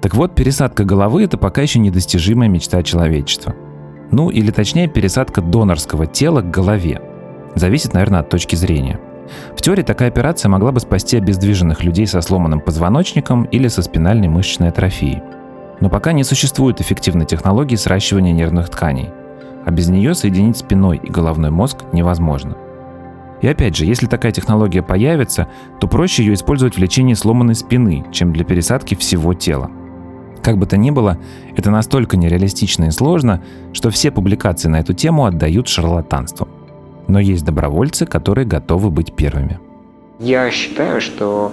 Так 0.01 0.15
вот, 0.15 0.35
пересадка 0.35 0.85
головы– 0.85 1.23
это 1.25 1.37
пока 1.37 1.61
еще 1.61 1.79
недостижимая 1.79 2.49
мечта 2.49 2.83
человечества– 2.83 3.55
ну 4.11 4.31
или 4.31 4.51
точнее 4.51 4.89
пересадка 4.89 5.43
донорского 5.43 6.07
тела 6.07 6.41
к 6.41 6.51
голове. 6.51 7.01
Зависит, 7.55 7.95
наверное, 7.95 8.21
от 8.21 8.31
точки 8.31 8.57
зрения. 8.57 8.99
В 9.57 9.61
теории 9.61 9.83
такая 9.83 10.09
операция 10.09 10.49
могла 10.49 10.73
бы 10.73 10.81
спасти 10.81 11.17
обездвиженных 11.19 11.85
людей 11.85 12.07
со 12.07 12.21
сломанным 12.21 12.61
позвоночником 12.61 13.45
или 13.45 13.69
со 13.69 13.83
спинальной 13.83 14.29
мышечной 14.29 14.69
атрофией. 14.69 15.23
Но 15.81 15.91
пока 15.91 16.13
не 16.13 16.25
существует 16.25 16.81
эффективной 16.81 17.27
технологии 17.27 17.77
сращивания 17.77 18.33
нервных 18.33 18.69
тканей, 18.71 19.11
а 19.65 19.71
без 19.71 19.89
нее 19.89 20.15
соединить 20.15 20.57
спиной 20.57 21.01
и 21.03 21.11
головной 21.11 21.51
мозг 21.51 21.85
невозможно. 21.93 22.57
И 23.41 23.47
опять 23.47 23.77
же, 23.77 23.85
если 23.85 24.07
такая 24.07 24.33
технология 24.33 24.83
появится, 24.83 25.47
то 25.81 25.87
проще 25.87 26.25
ее 26.25 26.35
использовать 26.35 26.75
в 26.75 26.79
лечении 26.79 27.15
сломанной 27.15 27.55
спины, 27.55 28.05
чем 28.11 28.33
для 28.33 28.45
пересадки 28.45 28.95
всего 28.97 29.35
тела. 29.35 29.71
Как 30.43 30.57
бы 30.59 30.67
то 30.67 30.77
ни 30.77 30.91
было, 30.91 31.19
это 31.57 31.71
настолько 31.71 32.17
нереалистично 32.17 32.85
и 32.85 32.91
сложно, 32.91 33.43
что 33.73 33.91
все 33.91 34.11
публикации 34.11 34.69
на 34.69 34.81
эту 34.81 34.95
тему 34.95 35.27
отдают 35.27 35.69
шарлатанству. 35.69 36.49
Но 37.07 37.21
есть 37.21 37.45
добровольцы, 37.45 38.07
которые 38.07 38.47
готовы 38.47 38.91
быть 38.91 39.15
первыми. 39.15 39.59
Я 40.21 40.51
считаю, 40.51 41.01
что 41.01 41.53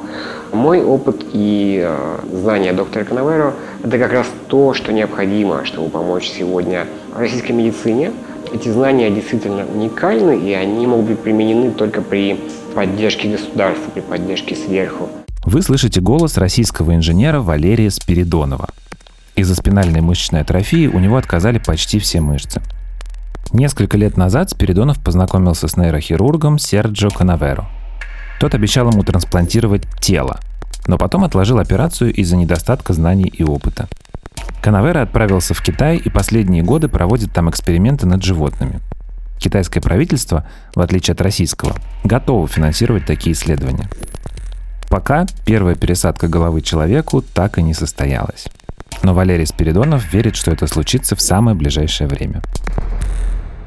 мой 0.51 0.83
опыт 0.83 1.23
и 1.33 1.83
э, 1.85 2.17
знания 2.31 2.73
доктора 2.73 3.03
Канаверо– 3.03 3.53
это 3.83 3.99
как 3.99 4.11
раз 4.11 4.27
то, 4.47 4.73
что 4.73 4.91
необходимо, 4.91 5.65
чтобы 5.65 5.89
помочь 5.89 6.29
сегодня 6.29 6.87
российской 7.15 7.51
медицине. 7.51 8.11
Эти 8.51 8.69
знания 8.69 9.11
действительно 9.11 9.65
уникальны, 9.65 10.39
и 10.39 10.51
они 10.53 10.87
могут 10.87 11.05
быть 11.05 11.19
применены 11.19 11.71
только 11.71 12.01
при 12.01 12.39
поддержке 12.73 13.29
государства, 13.29 13.91
при 13.91 14.01
поддержке 14.01 14.55
сверху. 14.55 15.09
Вы 15.45 15.61
слышите 15.61 16.01
голос 16.01 16.37
российского 16.37 16.95
инженера 16.95 17.39
Валерия 17.39 17.91
Спиридонова. 17.91 18.69
Из-за 19.35 19.53
спинальной 19.53 20.01
мышечной 20.01 20.41
атрофии 20.41 20.87
у 20.87 20.97
него 20.97 21.17
отказали 21.17 21.59
почти 21.59 21.99
все 21.99 22.19
мышцы. 22.19 22.63
Несколько 23.53 23.95
лет 23.95 24.17
назад 24.17 24.49
Спиридонов 24.49 25.03
познакомился 25.03 25.67
с 25.67 25.77
нейрохирургом 25.77 26.57
Серджио 26.57 27.11
Канаверо. 27.11 27.67
Тот 28.39 28.55
обещал 28.55 28.89
ему 28.89 29.03
трансплантировать 29.03 29.83
тело, 29.99 30.39
но 30.87 30.97
потом 30.97 31.23
отложил 31.23 31.59
операцию 31.59 32.11
из-за 32.11 32.37
недостатка 32.37 32.93
знаний 32.93 33.31
и 33.31 33.43
опыта. 33.43 33.87
Канаверо 34.63 35.03
отправился 35.03 35.53
в 35.53 35.61
Китай 35.61 35.97
и 35.97 36.09
последние 36.09 36.63
годы 36.63 36.87
проводит 36.87 37.33
там 37.33 37.51
эксперименты 37.51 38.07
над 38.07 38.23
животными. 38.23 38.79
Китайское 39.37 39.83
правительство, 39.83 40.47
в 40.73 40.81
отличие 40.81 41.13
от 41.13 41.21
российского, 41.21 41.75
готово 42.03 42.47
финансировать 42.47 43.05
такие 43.05 43.33
исследования. 43.33 43.87
Пока 44.95 45.25
первая 45.45 45.75
пересадка 45.75 46.29
головы 46.29 46.61
человеку 46.61 47.21
так 47.21 47.57
и 47.57 47.61
не 47.61 47.73
состоялась. 47.73 48.45
Но 49.03 49.13
Валерий 49.13 49.45
Спиридонов 49.45 50.13
верит, 50.13 50.37
что 50.37 50.51
это 50.51 50.67
случится 50.67 51.17
в 51.17 51.21
самое 51.21 51.53
ближайшее 51.53 52.07
время. 52.07 52.41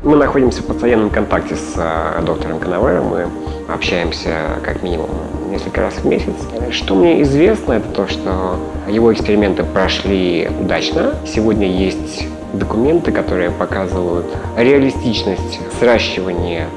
Мы 0.02 0.16
находимся 0.16 0.62
в 0.62 0.64
постоянном 0.64 1.10
контакте 1.10 1.54
с 1.54 1.74
э, 1.76 2.22
доктором 2.24 2.58
Канавером, 2.58 3.08
мы 3.08 3.28
общаемся 3.68 4.58
как 4.64 4.82
минимум 4.82 5.10
несколько 5.50 5.82
раз 5.82 5.96
в 5.96 6.06
месяц. 6.06 6.32
Что 6.70 6.94
мне 6.94 7.20
известно, 7.20 7.74
это 7.74 7.90
то, 7.90 8.08
что 8.08 8.58
его 8.88 9.12
эксперименты 9.12 9.64
прошли 9.64 10.48
удачно. 10.58 11.14
Сегодня 11.26 11.70
есть 11.70 12.24
документы, 12.54 13.12
которые 13.12 13.50
показывают 13.50 14.34
реалистичность 14.56 15.60
сращивания 15.78 16.68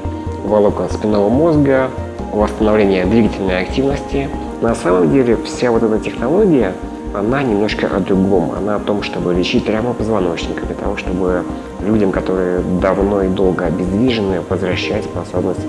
волокон 0.44 0.90
спинного 0.90 1.30
мозга, 1.30 1.88
восстановления 2.32 3.04
двигательной 3.04 3.62
активности. 3.62 4.28
На 4.60 4.74
самом 4.74 5.12
деле 5.12 5.36
вся 5.44 5.70
вот 5.70 5.82
эта 5.82 5.98
технология, 5.98 6.72
она 7.14 7.42
немножко 7.42 7.86
о 7.86 8.00
другом. 8.00 8.52
Она 8.56 8.76
о 8.76 8.78
том, 8.78 9.02
чтобы 9.02 9.34
лечить 9.34 9.66
травму 9.66 9.92
позвоночника, 9.92 10.64
для 10.66 10.74
того, 10.74 10.96
чтобы 10.96 11.44
людям, 11.86 12.10
которые 12.10 12.62
давно 12.80 13.22
и 13.22 13.28
долго 13.28 13.66
обездвижены, 13.66 14.40
возвращать 14.48 15.04
способность 15.04 15.60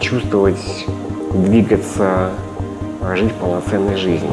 чувствовать, 0.00 0.86
двигаться, 1.32 2.30
жить 3.14 3.32
полноценной 3.34 3.96
жизнью. 3.96 4.32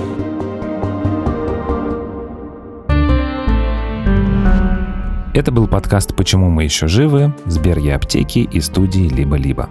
Это 5.34 5.52
был 5.52 5.68
подкаст 5.68 6.16
«Почему 6.16 6.50
мы 6.50 6.64
еще 6.64 6.88
живы» 6.88 7.34
Сберги 7.46 7.90
аптеки 7.90 8.40
и 8.40 8.62
студии 8.62 9.10
«Либо-либо». 9.10 9.68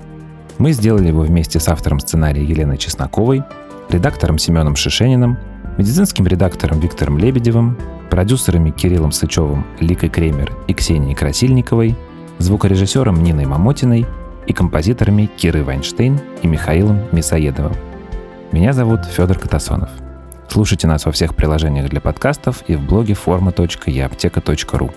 Мы 0.59 0.73
сделали 0.73 1.09
его 1.09 1.23
вместе 1.23 1.59
с 1.61 1.69
автором 1.69 2.01
сценария 2.01 2.45
Еленой 2.45 2.79
Чесноковой, 2.79 3.43
редактором 3.89 4.39
Семеном 4.39 4.77
Шишениным, 4.77 5.39
медицинским 5.79 6.27
редактором 6.27 6.81
Виктором 6.81 7.19
Лебедевым, 7.19 7.79
продюсерами 8.11 8.71
Кириллом 8.71 9.13
Сычевым, 9.13 9.67
Ликой 9.81 10.09
Кремер 10.09 10.53
и 10.69 10.75
Ксенией 10.75 11.15
Красильниковой, 11.15 11.97
звукорежиссером 12.39 13.23
Ниной 13.23 13.47
Мамотиной 13.47 14.07
и 14.47 14.53
композиторами 14.53 15.31
Кирой 15.37 15.63
Вайнштейн 15.63 16.21
и 16.43 16.47
Михаилом 16.47 17.01
Мисоедовым. 17.13 17.73
Меня 18.53 18.73
зовут 18.73 19.05
Федор 19.07 19.39
Катасонов. 19.39 19.89
Слушайте 20.49 20.87
нас 20.87 21.07
во 21.07 21.13
всех 21.13 21.35
приложениях 21.35 21.89
для 21.89 22.03
подкастов 22.03 22.63
и 22.67 22.77
в 22.77 22.87
блоге 22.87 23.15
forma.eapteka.ru. 23.15 24.91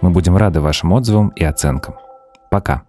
Мы 0.00 0.10
будем 0.10 0.36
рады 0.36 0.60
вашим 0.60 0.92
отзывам 0.92 1.28
и 1.28 1.44
оценкам. 1.44 1.96
Пока! 2.50 2.84